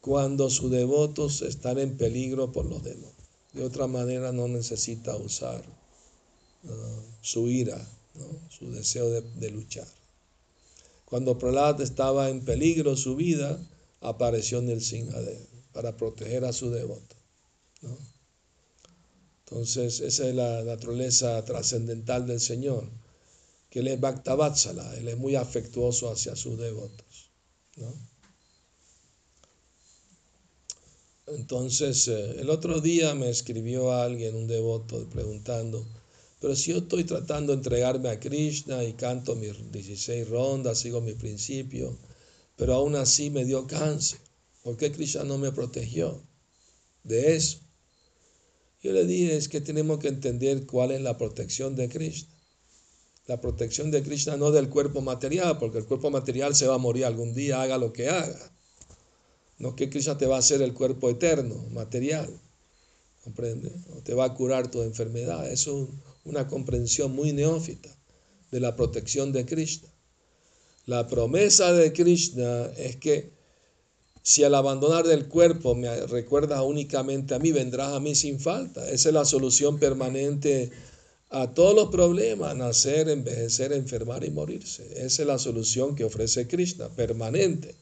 cuando 0.00 0.50
sus 0.50 0.72
devotos 0.72 1.40
están 1.42 1.78
en 1.78 1.96
peligro 1.96 2.50
por 2.50 2.66
los 2.66 2.82
demonios. 2.82 3.14
De 3.52 3.62
otra 3.62 3.86
manera 3.86 4.32
no 4.32 4.48
necesita 4.48 5.14
usar 5.14 5.62
su 7.26 7.48
ira, 7.48 7.76
su 8.48 8.70
deseo 8.70 9.10
de, 9.10 9.50
luchar. 9.50 9.88
Cuando 11.04 11.36
Prahlad 11.36 11.80
estaba 11.80 12.30
en 12.30 12.44
peligro 12.44 12.96
su 12.96 13.16
vida, 13.16 13.58
apareció 14.00 14.60
en 14.60 14.68
el 14.68 14.80
Singadev 14.80 15.44
para 15.72 15.96
proteger 15.96 16.44
a 16.44 16.52
su 16.52 16.70
devoto. 16.70 17.16
Entonces, 19.40 19.98
esa 19.98 20.28
es 20.28 20.34
la 20.36 20.62
naturaleza 20.62 21.44
trascendental 21.44 22.28
del 22.28 22.38
Señor, 22.38 22.88
que 23.70 23.80
Él 23.80 23.88
es 23.88 24.00
Bhaktavatsala, 24.00 24.96
Él 24.96 25.08
es 25.08 25.18
muy 25.18 25.34
afectuoso 25.34 26.08
hacia 26.08 26.36
sus 26.36 26.56
devotos. 26.56 27.32
Entonces, 31.26 32.06
eh, 32.06 32.40
el 32.40 32.50
otro 32.50 32.80
día 32.80 33.16
me 33.16 33.28
escribió 33.28 33.92
alguien, 33.92 34.36
un 34.36 34.46
devoto, 34.46 35.08
preguntando, 35.08 35.84
pero 36.46 36.54
si 36.54 36.70
yo 36.70 36.78
estoy 36.78 37.02
tratando 37.02 37.50
de 37.50 37.56
entregarme 37.56 38.08
a 38.08 38.20
Krishna 38.20 38.84
y 38.84 38.92
canto 38.92 39.34
mis 39.34 39.52
16 39.72 40.28
rondas, 40.28 40.78
sigo 40.78 41.00
mi 41.00 41.14
principio, 41.14 41.98
pero 42.54 42.74
aún 42.74 42.94
así 42.94 43.30
me 43.30 43.44
dio 43.44 43.66
cáncer, 43.66 44.20
¿por 44.62 44.76
qué 44.76 44.92
Krishna 44.92 45.24
no 45.24 45.38
me 45.38 45.50
protegió 45.50 46.22
de 47.02 47.34
eso? 47.34 47.58
Yo 48.80 48.92
le 48.92 49.04
dije, 49.06 49.36
es 49.36 49.48
que 49.48 49.60
tenemos 49.60 49.98
que 49.98 50.06
entender 50.06 50.66
cuál 50.66 50.92
es 50.92 51.00
la 51.00 51.18
protección 51.18 51.74
de 51.74 51.88
Krishna. 51.88 52.32
La 53.26 53.40
protección 53.40 53.90
de 53.90 54.04
Krishna 54.04 54.36
no 54.36 54.52
del 54.52 54.68
cuerpo 54.68 55.00
material, 55.00 55.58
porque 55.58 55.78
el 55.78 55.86
cuerpo 55.86 56.12
material 56.12 56.54
se 56.54 56.68
va 56.68 56.76
a 56.76 56.78
morir 56.78 57.06
algún 57.06 57.34
día, 57.34 57.60
haga 57.60 57.76
lo 57.76 57.92
que 57.92 58.08
haga. 58.08 58.52
No 59.58 59.74
que 59.74 59.90
Krishna 59.90 60.16
te 60.16 60.26
va 60.26 60.36
a 60.36 60.38
hacer 60.38 60.62
el 60.62 60.74
cuerpo 60.74 61.10
eterno, 61.10 61.56
material. 61.72 62.40
¿Comprende? 63.26 63.72
O 63.96 64.02
te 64.02 64.14
va 64.14 64.26
a 64.26 64.34
curar 64.34 64.70
tu 64.70 64.82
enfermedad. 64.82 65.50
Es 65.50 65.66
una 65.66 66.46
comprensión 66.46 67.12
muy 67.12 67.32
neófita 67.32 67.88
de 68.52 68.60
la 68.60 68.76
protección 68.76 69.32
de 69.32 69.44
Krishna. 69.44 69.88
La 70.84 71.08
promesa 71.08 71.72
de 71.72 71.92
Krishna 71.92 72.66
es 72.76 72.94
que 72.94 73.32
si 74.22 74.44
al 74.44 74.54
abandonar 74.54 75.08
del 75.08 75.26
cuerpo 75.26 75.74
me 75.74 76.06
recuerdas 76.06 76.60
únicamente 76.62 77.34
a 77.34 77.40
mí, 77.40 77.50
vendrás 77.50 77.94
a 77.94 77.98
mí 77.98 78.14
sin 78.14 78.38
falta. 78.38 78.88
Esa 78.88 79.08
es 79.08 79.14
la 79.14 79.24
solución 79.24 79.80
permanente 79.80 80.70
a 81.30 81.52
todos 81.52 81.74
los 81.74 81.88
problemas, 81.88 82.54
nacer, 82.54 83.08
envejecer, 83.08 83.72
enfermar 83.72 84.22
y 84.22 84.30
morirse. 84.30 85.04
Esa 85.04 85.22
es 85.22 85.26
la 85.26 85.40
solución 85.40 85.96
que 85.96 86.04
ofrece 86.04 86.46
Krishna, 86.46 86.90
permanente. 86.90 87.74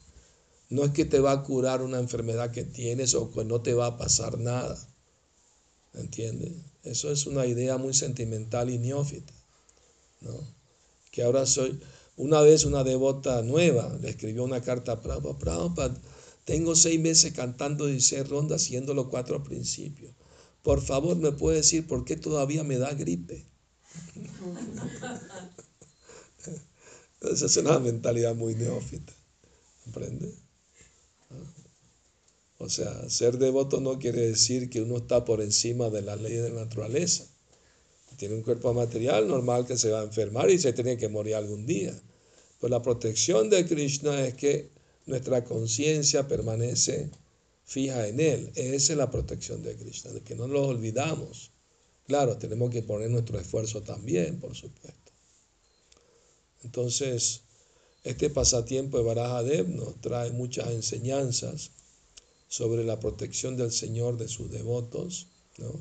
No 0.71 0.85
es 0.85 0.89
que 0.89 1.05
te 1.05 1.19
va 1.19 1.33
a 1.33 1.43
curar 1.43 1.83
una 1.83 1.99
enfermedad 1.99 2.49
que 2.49 2.63
tienes 2.63 3.13
o 3.13 3.31
que 3.31 3.45
no 3.45 3.61
te 3.61 3.75
va 3.75 3.85
a 3.85 3.97
pasar 3.99 4.39
nada. 4.39 4.75
¿Entiendes? 5.97 6.53
Eso 6.83 7.11
es 7.11 7.25
una 7.25 7.45
idea 7.45 7.77
muy 7.77 7.93
sentimental 7.93 8.69
y 8.69 8.77
neófita. 8.77 9.33
¿no? 10.21 10.33
Que 11.11 11.23
ahora 11.23 11.45
soy, 11.45 11.79
una 12.17 12.41
vez 12.41 12.65
una 12.65 12.83
devota 12.83 13.41
nueva 13.41 13.97
le 14.01 14.09
escribió 14.09 14.43
una 14.43 14.61
carta 14.61 14.93
a 14.93 15.01
Prabhupada, 15.01 15.39
Prabhupada, 15.39 16.01
tengo 16.43 16.75
seis 16.75 16.99
meses 16.99 17.33
cantando 17.33 17.89
y 17.89 18.01
seis 18.01 18.27
rondas 18.29 18.61
haciendo 18.61 18.93
los 18.93 19.07
cuatro 19.07 19.43
principios. 19.43 20.13
Por 20.61 20.81
favor, 20.81 21.15
¿me 21.17 21.31
puede 21.31 21.57
decir 21.57 21.87
por 21.87 22.05
qué 22.05 22.15
todavía 22.15 22.63
me 22.63 22.77
da 22.77 22.93
gripe? 22.93 23.45
Esa 27.21 27.45
es 27.47 27.57
una 27.57 27.79
mentalidad 27.79 28.35
muy 28.35 28.55
neófita. 28.55 29.13
¿Comprende? 29.83 30.44
O 32.65 32.69
sea, 32.69 33.07
ser 33.11 33.37
devoto 33.37 33.79
no 33.79 33.99
quiere 33.99 34.21
decir 34.21 34.71
que 34.71 34.81
uno 34.81 34.97
está 34.97 35.23
por 35.23 35.39
encima 35.39 35.91
de 35.91 36.01
la 36.01 36.15
ley 36.15 36.33
de 36.33 36.49
la 36.49 36.63
naturaleza. 36.63 37.27
Tiene 38.17 38.33
un 38.33 38.41
cuerpo 38.41 38.73
material 38.73 39.27
normal 39.27 39.67
que 39.67 39.77
se 39.77 39.91
va 39.91 40.01
a 40.01 40.03
enfermar 40.03 40.49
y 40.49 40.57
se 40.57 40.73
tiene 40.73 40.97
que 40.97 41.07
morir 41.07 41.35
algún 41.35 41.67
día. 41.67 41.93
Pues 42.59 42.71
la 42.71 42.81
protección 42.81 43.51
de 43.51 43.67
Krishna 43.67 44.25
es 44.25 44.33
que 44.33 44.71
nuestra 45.05 45.43
conciencia 45.43 46.27
permanece 46.27 47.11
fija 47.65 48.07
en 48.07 48.19
Él. 48.19 48.51
Esa 48.55 48.93
es 48.93 48.97
la 48.97 49.11
protección 49.11 49.61
de 49.61 49.75
Krishna, 49.75 50.11
de 50.11 50.21
que 50.21 50.33
no 50.33 50.47
lo 50.47 50.65
olvidamos. 50.65 51.51
Claro, 52.07 52.37
tenemos 52.37 52.71
que 52.71 52.81
poner 52.81 53.11
nuestro 53.11 53.39
esfuerzo 53.39 53.83
también, 53.83 54.39
por 54.39 54.55
supuesto. 54.55 55.11
Entonces, 56.63 57.41
este 58.03 58.31
pasatiempo 58.31 58.97
de 58.97 59.03
Barajadev 59.03 59.69
nos 59.69 60.01
trae 60.01 60.31
muchas 60.31 60.71
enseñanzas 60.71 61.69
sobre 62.47 62.83
la 62.83 62.99
protección 62.99 63.57
del 63.57 63.71
Señor 63.71 64.17
de 64.17 64.27
sus 64.27 64.51
devotos. 64.51 65.27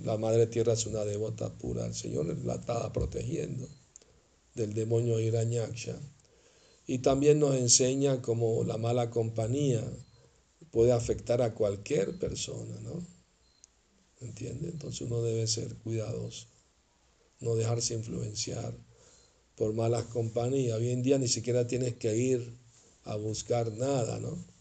La 0.05 0.17
Madre 0.19 0.47
Tierra 0.47 0.75
es 0.75 0.87
una 0.87 1.05
devota 1.05 1.53
pura, 1.53 1.87
el 1.87 1.95
Señor 1.95 2.27
la 2.45 2.55
está 2.55 2.93
protegiendo 2.93 3.69
del 4.55 4.73
demonio 4.73 5.19
Irañaksha. 5.19 5.99
Y 6.87 6.99
también 6.99 7.39
nos 7.41 7.57
enseña 7.57 8.23
cómo 8.23 8.63
la 8.65 8.77
mala 8.77 9.11
compañía 9.11 9.83
puede 10.71 10.93
afectar 10.93 11.41
a 11.43 11.55
cualquier 11.55 12.19
persona, 12.19 12.79
¿no? 12.81 13.07
¿Entiende? 14.21 14.69
Entonces 14.69 15.01
uno 15.03 15.23
debe 15.23 15.47
ser 15.47 15.75
cuidadoso, 15.77 16.47
no 17.41 17.55
dejarse 17.55 17.95
influenciar 17.95 18.77
por 19.57 19.73
malas 19.73 20.05
compañías. 20.05 20.79
Hoy 20.79 20.91
en 20.91 21.03
día 21.03 21.19
ni 21.19 21.29
siquiera 21.29 21.67
tienes 21.67 21.95
que 21.95 22.17
ir 22.17 22.59
a 23.05 23.17
buscar 23.17 23.73
nada, 23.73 24.19
¿no? 24.19 24.54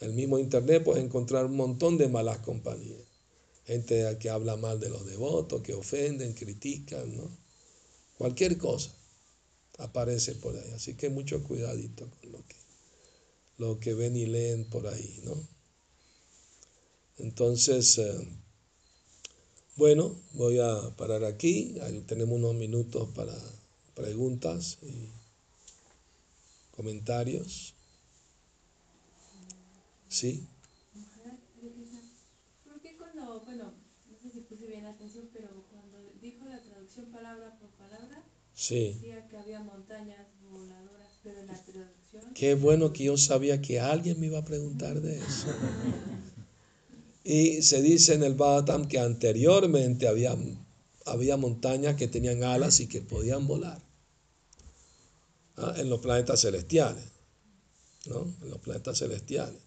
El 0.00 0.12
mismo 0.12 0.38
Internet 0.38 0.84
puedes 0.84 1.04
encontrar 1.04 1.46
un 1.46 1.56
montón 1.56 1.96
de 1.98 2.08
malas 2.08 2.38
compañías. 2.38 3.00
Gente 3.64 4.16
que 4.20 4.30
habla 4.30 4.56
mal 4.56 4.78
de 4.78 4.90
los 4.90 5.06
devotos, 5.06 5.62
que 5.62 5.74
ofenden, 5.74 6.34
critican, 6.34 7.16
¿no? 7.16 7.28
Cualquier 8.16 8.56
cosa 8.58 8.92
aparece 9.78 10.34
por 10.34 10.56
ahí. 10.56 10.70
Así 10.74 10.94
que 10.94 11.10
mucho 11.10 11.42
cuidadito 11.42 12.08
con 12.20 12.32
lo 12.32 12.38
que, 12.46 12.56
lo 13.58 13.80
que 13.80 13.94
ven 13.94 14.16
y 14.16 14.26
leen 14.26 14.64
por 14.66 14.86
ahí, 14.86 15.20
¿no? 15.24 15.34
Entonces, 17.18 17.98
eh, 17.98 18.28
bueno, 19.76 20.14
voy 20.32 20.58
a 20.58 20.94
parar 20.96 21.24
aquí. 21.24 21.78
Ahí 21.82 22.00
tenemos 22.06 22.38
unos 22.38 22.54
minutos 22.54 23.08
para 23.14 23.34
preguntas 23.94 24.78
y 24.82 25.08
comentarios. 26.76 27.75
Sí. 30.08 30.46
¿Por 32.64 32.80
qué 32.80 32.96
cuando, 32.96 33.40
bueno, 33.44 33.74
no 34.10 34.18
sé 34.18 34.30
si 34.30 34.40
puse 34.40 34.66
bien 34.66 34.86
atención, 34.86 35.28
pero 35.32 35.48
cuando 35.70 36.12
dijo 36.20 36.44
la 36.46 36.62
traducción 36.62 37.06
palabra 37.06 37.58
por 37.58 37.70
palabra, 37.70 38.22
decía 38.54 39.26
que 39.28 39.36
había 39.36 39.60
montañas 39.60 40.26
voladoras 40.50 41.20
Pero 41.22 41.40
en 41.40 41.46
la 41.48 41.64
traducción. 41.64 42.34
Qué 42.34 42.54
bueno 42.54 42.92
que 42.92 43.04
yo 43.04 43.16
sabía 43.16 43.60
que 43.60 43.80
alguien 43.80 44.18
me 44.20 44.26
iba 44.26 44.38
a 44.38 44.44
preguntar 44.44 45.00
de 45.00 45.18
eso. 45.18 45.48
Y 47.28 47.62
se 47.62 47.82
dice 47.82 48.14
en 48.14 48.22
el 48.22 48.34
Bhagavatam 48.34 48.86
que 48.86 49.00
anteriormente 49.00 50.06
había, 50.06 50.36
había 51.06 51.36
montañas 51.36 51.96
que 51.96 52.06
tenían 52.06 52.44
alas 52.44 52.78
y 52.78 52.86
que 52.86 53.00
podían 53.00 53.48
volar 53.48 53.82
¿ah? 55.56 55.74
en 55.76 55.90
los 55.90 55.98
planetas 55.98 56.40
celestiales. 56.40 57.02
¿no? 58.06 58.32
En 58.42 58.50
los 58.50 58.60
planetas 58.60 59.00
celestiales. 59.00 59.60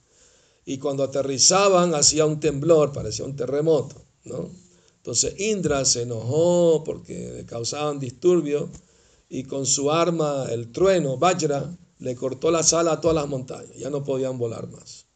Y 0.69 0.77
cuando 0.77 1.01
aterrizaban 1.01 1.95
hacía 1.95 2.27
un 2.27 2.39
temblor, 2.39 2.93
parecía 2.93 3.25
un 3.25 3.35
terremoto. 3.35 4.05
¿no? 4.25 4.51
Entonces 4.97 5.33
Indra 5.39 5.83
se 5.83 6.03
enojó 6.03 6.83
porque 6.83 7.33
le 7.37 7.45
causaban 7.47 7.97
disturbios 7.97 8.69
y 9.29 9.45
con 9.45 9.65
su 9.65 9.89
arma, 9.89 10.45
el 10.51 10.71
trueno, 10.71 11.17
Vajra, 11.17 11.75
le 11.97 12.15
cortó 12.15 12.51
la 12.51 12.61
sala 12.61 12.91
a 12.91 13.01
todas 13.01 13.15
las 13.15 13.27
montañas. 13.27 13.75
Ya 13.77 13.89
no 13.89 14.03
podían 14.03 14.37
volar 14.37 14.67
más. 14.67 15.07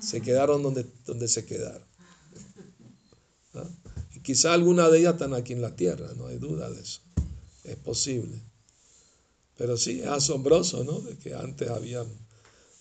Se 0.00 0.22
quedaron 0.22 0.62
donde, 0.62 0.86
donde 1.04 1.26
se 1.26 1.44
quedaron. 1.44 1.88
¿Ah? 3.54 3.68
Y 4.14 4.20
quizá 4.20 4.52
alguna 4.52 4.88
de 4.88 5.00
ellas 5.00 5.14
están 5.14 5.34
aquí 5.34 5.54
en 5.54 5.62
la 5.62 5.74
tierra, 5.74 6.12
no 6.16 6.28
hay 6.28 6.38
duda 6.38 6.70
de 6.70 6.80
eso. 6.80 7.00
Es 7.64 7.74
posible. 7.74 8.40
Pero 9.56 9.76
sí, 9.76 10.02
es 10.02 10.06
asombroso, 10.06 10.84
¿no? 10.84 11.00
De 11.00 11.16
que 11.16 11.34
antes 11.34 11.68
había 11.70 12.06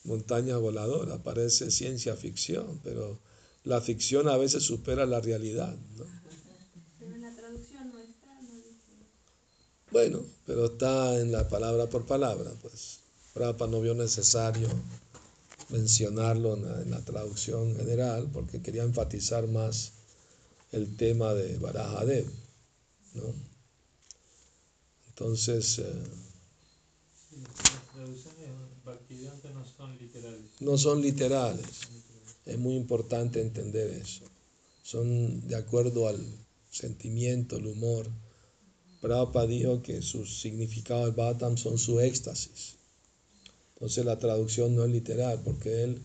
montañas 0.04 0.60
voladoras. 0.60 1.20
Parece 1.20 1.72
ciencia 1.72 2.16
ficción, 2.16 2.80
pero 2.84 3.20
la 3.64 3.82
ficción 3.82 4.28
a 4.28 4.38
veces 4.38 4.64
supera 4.64 5.06
la 5.06 5.22
realidad, 5.22 5.76
¿no? 5.98 6.06
Pero 7.00 7.16
en 7.16 7.22
la 7.22 7.36
traducción 7.36 7.92
no 7.92 8.00
está, 8.00 8.42
no 8.42 8.56
dice. 8.56 9.08
Bueno, 9.92 10.22
pero 10.46 10.66
está 10.66 11.20
en 11.20 11.32
la 11.32 11.48
palabra 11.48 11.88
por 11.88 12.06
palabra, 12.06 12.52
pues. 12.62 13.00
Prabhupada 13.34 13.72
no 13.72 13.82
vio 13.82 13.96
necesario 13.96 14.68
mencionarlo 15.70 16.54
en 16.56 16.66
la, 16.66 16.82
en 16.82 16.92
la 16.92 17.02
traducción 17.02 17.76
general 17.76 18.30
porque 18.32 18.62
quería 18.62 18.84
enfatizar 18.84 19.48
más 19.48 19.94
el 20.72 20.96
tema 20.98 21.34
de 21.34 21.58
Barajadev, 21.58 22.28
¿no? 23.16 23.34
Entonces, 25.10 25.80
eh, 25.80 26.04
Las 27.32 27.88
traducciones 27.94 28.50
Bhaktivedanta 28.84 29.50
no 29.52 29.66
son 29.66 29.98
literales. 29.98 30.52
No 30.64 30.78
son 30.78 31.02
literales. 31.02 31.66
Es 32.46 32.58
muy 32.58 32.76
importante 32.76 33.42
entender 33.42 33.90
eso. 33.92 34.24
Son 34.84 35.48
de 35.48 35.56
acuerdo 35.56 36.08
al 36.08 36.20
sentimiento, 36.70 37.58
el 37.58 37.68
humor. 37.68 38.10
Prabhupada 39.02 39.48
dijo 39.48 39.82
que 39.82 40.02
sus 40.02 40.42
significados 40.42 41.06
del 41.06 41.16
Bhattam 41.16 41.58
son 41.58 41.78
su 41.78 42.00
éxtasis. 42.00 42.76
Entonces 43.76 44.06
la 44.06 44.18
traducción 44.20 44.76
no 44.76 44.84
es 44.86 44.92
literal, 44.92 45.42
porque 45.44 45.84
él, 45.84 46.02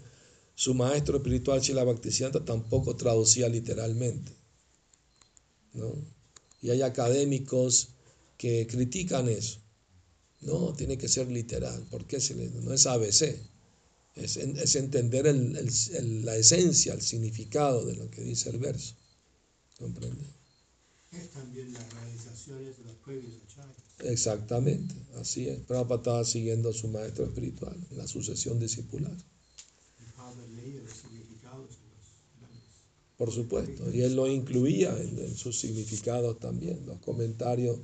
su 0.55 0.75
maestro 0.75 1.19
espiritual, 1.19 1.61
Shila 1.61 1.85
Bhaktisiddhanta, 1.85 2.45
tampoco 2.45 2.97
traducía 2.97 3.49
literalmente. 3.49 4.33
¿no? 5.75 5.95
Y 6.61 6.71
hay 6.71 6.83
académicos 6.83 7.91
que 8.37 8.67
critican 8.67 9.29
eso. 9.29 9.61
No, 10.41 10.73
tiene 10.75 10.99
que 10.99 11.09
ser 11.09 11.29
literal, 11.31 11.85
porque 11.91 12.21
se 12.21 12.35
le- 12.35 12.49
no 12.51 12.73
es 12.73 12.87
ABC. 12.87 13.39
Es, 14.19 14.37
es 14.37 14.77
entender 14.77 15.27
el- 15.27 15.57
el- 15.57 15.71
el- 15.97 16.25
la 16.25 16.37
esencia, 16.37 16.95
el 16.95 17.03
significado 17.03 17.85
de 17.85 17.97
lo 17.97 18.11
que 18.11 18.23
dice 18.23 18.51
el 18.51 18.59
verso. 18.59 18.95
¿Comprende? 19.79 20.25
Es 21.13 21.31
también 21.31 21.73
las 21.73 21.93
realizaciones 21.95 22.77
de 22.79 22.85
los 22.85 22.97
previos 22.97 23.33
acharyas. 23.47 23.77
Exactamente, 24.01 24.95
así 25.17 25.49
es. 25.49 25.59
Prabhupada 25.61 25.99
estaba 26.01 26.25
siguiendo 26.25 26.69
a 26.71 26.73
su 26.73 26.89
maestro 26.89 27.25
espiritual, 27.25 27.77
en 27.91 27.97
la 27.99 28.07
sucesión 28.07 28.59
discipular, 28.59 29.17
por 33.17 33.33
supuesto. 33.33 33.91
Y 33.93 34.03
él 34.03 34.15
lo 34.15 34.29
incluía 34.29 34.97
en, 35.01 35.19
en 35.19 35.37
sus 35.37 35.59
significados 35.59 36.39
también, 36.39 36.87
los 36.87 36.99
comentarios. 37.01 37.79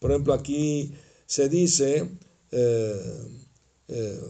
Por 0.00 0.10
ejemplo, 0.10 0.32
aquí 0.34 0.92
se 1.26 1.48
dice, 1.48 2.08
eh, 2.50 3.28
eh, 3.88 4.20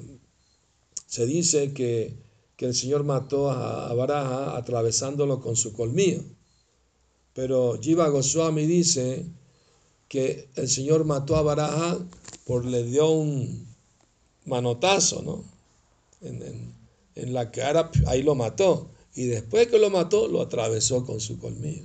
se 1.15 1.27
dice 1.27 1.75
que, 1.75 2.17
que 2.57 2.67
el 2.67 2.75
Señor 2.75 3.05
mató 3.05 3.51
a, 3.51 3.93
Baraja 3.95 4.57
atravesándolo 4.57 5.41
con 5.43 5.57
su 5.57 5.73
colmillo. 5.75 6.23
Pero 7.35 7.79
Jiva 7.81 8.09
Goswami 8.09 8.67
dice 8.67 9.27
que 10.09 10.49
el 10.57 10.69
Señor 10.69 11.05
mató 11.05 11.37
a 11.37 11.43
Baraja 11.43 11.99
por 12.45 12.65
le 12.67 12.85
dio 12.85 13.11
un 13.11 13.67
manotazo, 14.47 15.23
¿no? 15.23 15.45
En, 16.23 16.43
en- 16.43 16.75
en 17.17 17.35
la 17.35 17.51
cara, 17.53 17.91
ahí 18.07 18.23
lo 18.23 18.35
mató. 18.35 18.91
Y 19.15 19.25
después 19.27 19.69
que 19.69 19.79
lo 19.79 19.91
mató, 19.91 20.29
lo 20.29 20.41
atravesó 20.43 21.05
con 21.07 21.21
su 21.21 21.39
colmillo. 21.39 21.85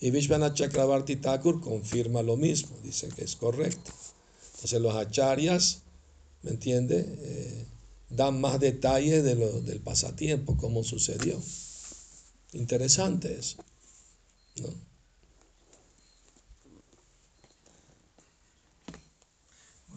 Y 0.00 0.10
Vishwanath 0.10 0.54
Chakrabarti 0.54 1.16
Thakur 1.16 1.60
confirma 1.60 2.22
lo 2.22 2.36
mismo, 2.36 2.76
dice 2.82 3.08
que 3.08 3.24
es 3.24 3.36
correcto. 3.36 3.90
Entonces 4.54 4.80
los 4.80 4.94
acharyas, 4.94 5.82
¿me 6.42 6.50
entiende? 6.52 6.98
Eh, 7.20 7.66
dan 8.16 8.40
más 8.40 8.60
detalles 8.60 9.24
de 9.24 9.34
lo, 9.34 9.60
del 9.62 9.80
pasatiempo, 9.80 10.56
cómo 10.56 10.84
sucedió. 10.84 11.40
Interesante 12.52 13.34
eso. 13.38 13.56
¿no? 14.60 14.68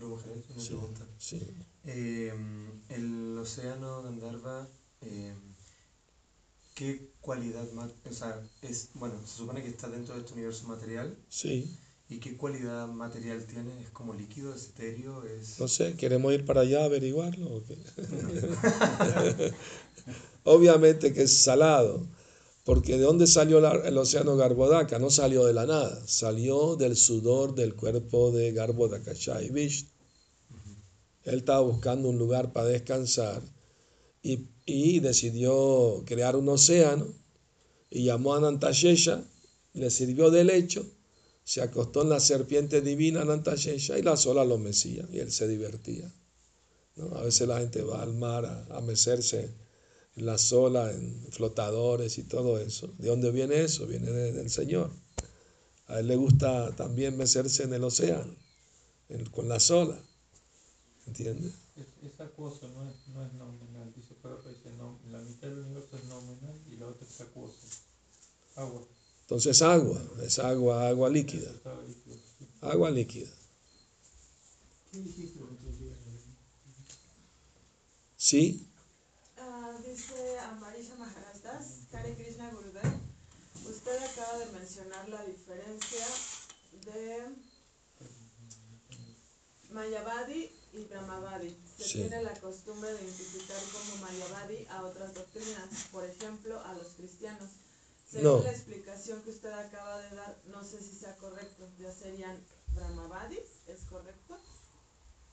Una 0.01 0.61
Sí. 0.61 0.67
pregunta. 0.69 1.05
Sí. 1.19 1.41
Eh, 1.85 2.33
el 2.89 3.37
océano 3.37 4.03
Gandharva, 4.03 4.67
eh, 5.01 5.33
¿qué 6.75 7.11
cualidad 7.21 7.69
más, 7.73 7.91
o 8.09 8.13
sea, 8.13 8.41
es, 8.61 8.89
bueno, 8.93 9.15
se 9.25 9.37
supone 9.37 9.61
que 9.61 9.69
está 9.69 9.89
dentro 9.89 10.13
de 10.15 10.21
este 10.21 10.33
universo 10.33 10.67
material, 10.67 11.17
sí. 11.29 11.77
¿Y 12.09 12.19
qué 12.19 12.37
cualidad 12.37 12.87
material 12.87 13.45
tiene? 13.45 13.81
¿Es 13.81 13.89
como 13.89 14.13
líquido, 14.13 14.53
es 14.53 14.69
etéreo, 14.69 15.23
es...? 15.25 15.59
No 15.59 15.67
sé, 15.67 15.93
¿queremos 15.95 16.33
ir 16.33 16.45
para 16.45 16.61
allá 16.61 16.81
a 16.81 16.85
averiguarlo? 16.85 17.47
o 17.57 17.63
qué? 17.63 17.77
Obviamente 20.43 21.13
que 21.13 21.23
es 21.23 21.37
salado, 21.37 22.07
porque 22.63 22.93
¿de 22.97 23.03
dónde 23.03 23.27
salió 23.27 23.59
la- 23.59 23.81
el 23.87 23.97
océano 23.97 24.37
Garbhodaka? 24.37 24.99
No 24.99 25.09
salió 25.09 25.45
de 25.45 25.53
la 25.53 25.65
nada, 25.65 26.01
salió 26.07 26.75
del 26.75 26.95
sudor 26.95 27.55
del 27.55 27.75
cuerpo 27.75 28.31
de 28.31 28.51
Garbhodakashai 28.51 29.49
Vishnu. 29.49 29.89
Él 31.25 31.39
estaba 31.39 31.59
buscando 31.61 32.07
un 32.09 32.17
lugar 32.17 32.53
para 32.53 32.67
descansar 32.67 33.41
y, 34.23 34.47
y 34.65 34.99
decidió 35.01 36.03
crear 36.05 36.35
un 36.35 36.49
océano 36.49 37.07
y 37.91 38.05
llamó 38.05 38.35
a 38.35 38.41
Nantashesha, 38.41 39.23
le 39.73 39.91
sirvió 39.91 40.31
de 40.31 40.43
lecho, 40.45 40.85
se 41.45 41.61
acostó 41.61 42.01
en 42.01 42.09
la 42.09 42.19
serpiente 42.19 42.81
divina 42.81 43.23
Nantashesha 43.23 43.97
y 43.97 44.01
las 44.01 44.25
olas 44.25 44.47
lo 44.47 44.57
mecían 44.57 45.07
y 45.13 45.19
él 45.19 45.31
se 45.31 45.47
divertía. 45.47 46.11
¿no? 46.97 47.15
A 47.15 47.21
veces 47.21 47.47
la 47.47 47.59
gente 47.59 47.81
va 47.83 48.01
al 48.01 48.13
mar 48.13 48.45
a, 48.45 48.65
a 48.77 48.81
mecerse 48.81 49.49
en 50.17 50.25
las 50.25 50.51
olas, 50.53 50.93
en 50.95 51.27
flotadores 51.31 52.17
y 52.17 52.23
todo 52.23 52.59
eso. 52.59 52.87
¿De 52.97 53.07
dónde 53.09 53.31
viene 53.31 53.61
eso? 53.63 53.85
Viene 53.85 54.11
de- 54.11 54.31
del 54.33 54.49
Señor. 54.49 54.91
A 55.87 55.99
él 55.99 56.07
le 56.07 56.15
gusta 56.15 56.75
también 56.75 57.15
mecerse 57.17 57.63
en 57.63 57.73
el 57.73 57.83
océano, 57.83 58.33
en- 59.09 59.25
con 59.29 59.47
las 59.47 59.69
olas. 59.71 59.99
¿Entiendes? 61.05 61.53
Es, 61.75 61.85
es 62.11 62.19
acuoso, 62.19 62.67
no 62.69 62.89
es, 62.89 62.95
no 63.13 63.23
es 63.25 63.33
nominal. 63.33 63.93
Dice 63.95 64.15
Prabhupada, 64.15 64.49
dice 64.55 64.71
no, 64.77 64.97
la 65.11 65.19
mitad 65.19 65.47
del 65.49 65.59
universo 65.59 65.97
es 65.97 66.05
nominal 66.05 66.59
y 66.71 66.77
la 66.77 66.87
otra 66.87 67.05
es 67.07 67.21
acuosa. 67.21 67.67
Agua. 68.55 68.81
Entonces 69.25 69.59
agua, 69.63 69.99
es 70.21 70.37
agua, 70.37 70.87
agua 70.87 71.09
líquida, 71.09 71.51
agua 72.61 72.91
líquida. 72.91 73.27
¿Sí? 78.17 78.67
Ah, 79.37 79.73
dice 79.83 80.37
Amarisha 80.39 80.93
Maharashtas, 80.95 81.91
Hare 81.91 82.13
Krishna 82.13 82.51
Gurudev. 82.51 82.99
Usted 83.67 83.97
acaba 84.03 84.37
de 84.37 84.51
mencionar 84.51 85.09
la 85.09 85.25
diferencia 85.25 86.05
de 86.85 87.35
Mayavadi 89.71 90.51
y 90.73 90.83
Brahmavadi. 90.83 91.57
Se 91.79 91.83
Sí. 91.83 91.93
tiene 91.93 92.21
la 92.21 92.39
costumbre 92.39 92.93
de 92.93 93.01
identificar 93.03 93.57
como 93.73 94.03
Mayavadi 94.05 94.67
a 94.69 94.83
otras 94.83 95.15
doctrinas, 95.15 95.67
por 95.91 96.05
ejemplo, 96.05 96.61
a 96.63 96.73
los 96.75 96.87
cristianos. 96.93 97.49
Según 98.15 98.23
No. 98.23 98.43
la 98.43 98.51
explicación 98.51 99.21
que 99.23 99.29
usted 99.31 99.51
acaba 99.51 100.01
de 100.01 100.15
dar, 100.15 100.41
no 100.47 100.63
sé 100.63 100.81
si 100.81 100.95
sea 100.95 101.17
correcto, 101.17 101.67
ya 101.77 101.91
serían 101.91 102.41
Brahmavadis, 102.73 103.39
¿es 103.67 103.81
correcto? 103.89 104.37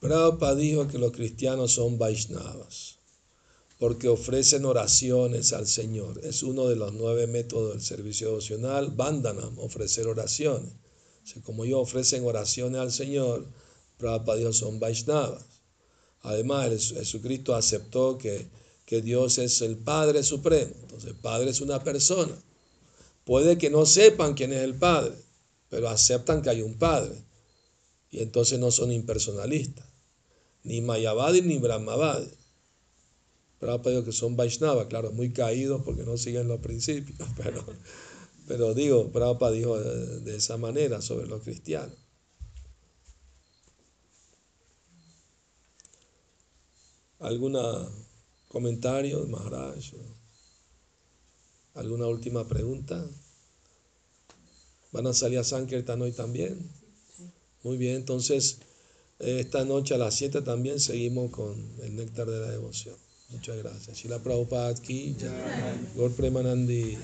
Prabhupada 0.01 0.55
dijo 0.55 0.85
que 0.89 0.97
los 0.97 1.13
cristianos 1.13 1.71
son 1.71 1.97
Vaishnavas 1.97 2.99
porque 3.79 4.09
ofrecen 4.09 4.65
oraciones 4.65 5.53
al 5.53 5.65
Señor. 5.67 6.19
Es 6.23 6.43
uno 6.43 6.67
de 6.67 6.75
los 6.75 6.93
nueve 6.93 7.25
métodos 7.27 7.71
del 7.71 7.81
servicio 7.81 8.27
devocional, 8.27 8.91
Vandanam, 8.91 9.57
ofrecer 9.59 10.07
oraciones. 10.07 10.71
O 11.23 11.27
sea, 11.27 11.41
como 11.41 11.63
ellos 11.63 11.79
ofrecen 11.81 12.25
oraciones 12.25 12.81
al 12.81 12.91
Señor, 12.91 13.45
Prabhupada 13.97 14.39
dijo 14.39 14.53
son 14.53 14.79
Vaishnavas. 14.79 15.45
Además, 16.21 16.69
Jesucristo 16.93 17.55
aceptó 17.55 18.17
que, 18.17 18.47
que 18.85 19.01
Dios 19.01 19.37
es 19.37 19.61
el 19.61 19.77
Padre 19.77 20.23
Supremo. 20.23 20.73
Entonces, 20.81 21.09
el 21.09 21.15
Padre 21.17 21.49
es 21.49 21.61
una 21.61 21.81
persona. 21.83 22.37
Puede 23.25 23.57
que 23.57 23.69
no 23.69 23.85
sepan 23.85 24.33
quién 24.33 24.51
es 24.51 24.61
el 24.61 24.75
Padre, 24.75 25.15
pero 25.69 25.89
aceptan 25.89 26.41
que 26.41 26.49
hay 26.49 26.61
un 26.61 26.77
Padre. 26.77 27.15
Y 28.11 28.21
entonces 28.21 28.59
no 28.59 28.69
son 28.69 28.91
impersonalistas. 28.91 29.85
Ni 30.63 30.81
Mayavadi 30.81 31.41
ni 31.41 31.57
Brahmavadi. 31.57 32.29
Prabhupada 33.59 33.95
dijo 33.95 34.05
que 34.05 34.11
son 34.11 34.35
Vaishnava, 34.35 34.89
claro, 34.89 35.13
muy 35.13 35.31
caídos 35.31 35.81
porque 35.83 36.03
no 36.03 36.17
siguen 36.17 36.49
los 36.49 36.59
principios. 36.59 37.17
Pero, 37.37 37.65
pero 38.45 38.73
digo, 38.73 39.09
Prabhupada 39.09 39.53
dijo 39.53 39.79
de, 39.79 40.35
esa 40.35 40.57
manera 40.57 41.01
sobre 41.01 41.27
los 41.27 41.41
cristianos. 41.43 41.97
¿Alguna 47.19 47.87
comentario, 48.49 49.25
Maharaj? 49.27 49.93
¿Alguna 51.73 52.07
última 52.07 52.47
pregunta? 52.47 53.03
¿Van 54.91 55.07
a 55.07 55.13
salir 55.13 55.39
a 55.39 55.43
Sankirtan 55.43 56.01
hoy 56.01 56.11
también? 56.11 56.69
Muy 57.63 57.77
bien, 57.77 57.95
entonces 57.95 58.59
eh, 59.19 59.39
esta 59.39 59.65
noche 59.65 59.95
a 59.95 59.97
las 59.97 60.15
7 60.15 60.41
también 60.41 60.79
seguimos 60.79 61.31
con 61.31 61.55
el 61.81 61.95
néctar 61.95 62.29
de 62.29 62.39
la 62.39 62.51
devoción. 62.51 62.95
Muchas 63.29 63.57
gracias. 63.57 63.97
Shila 63.97 64.19
Prabhupada 64.19 64.75
Jai. 64.75 65.15
Gaur 65.95 66.11
Premanandi. 66.11 66.97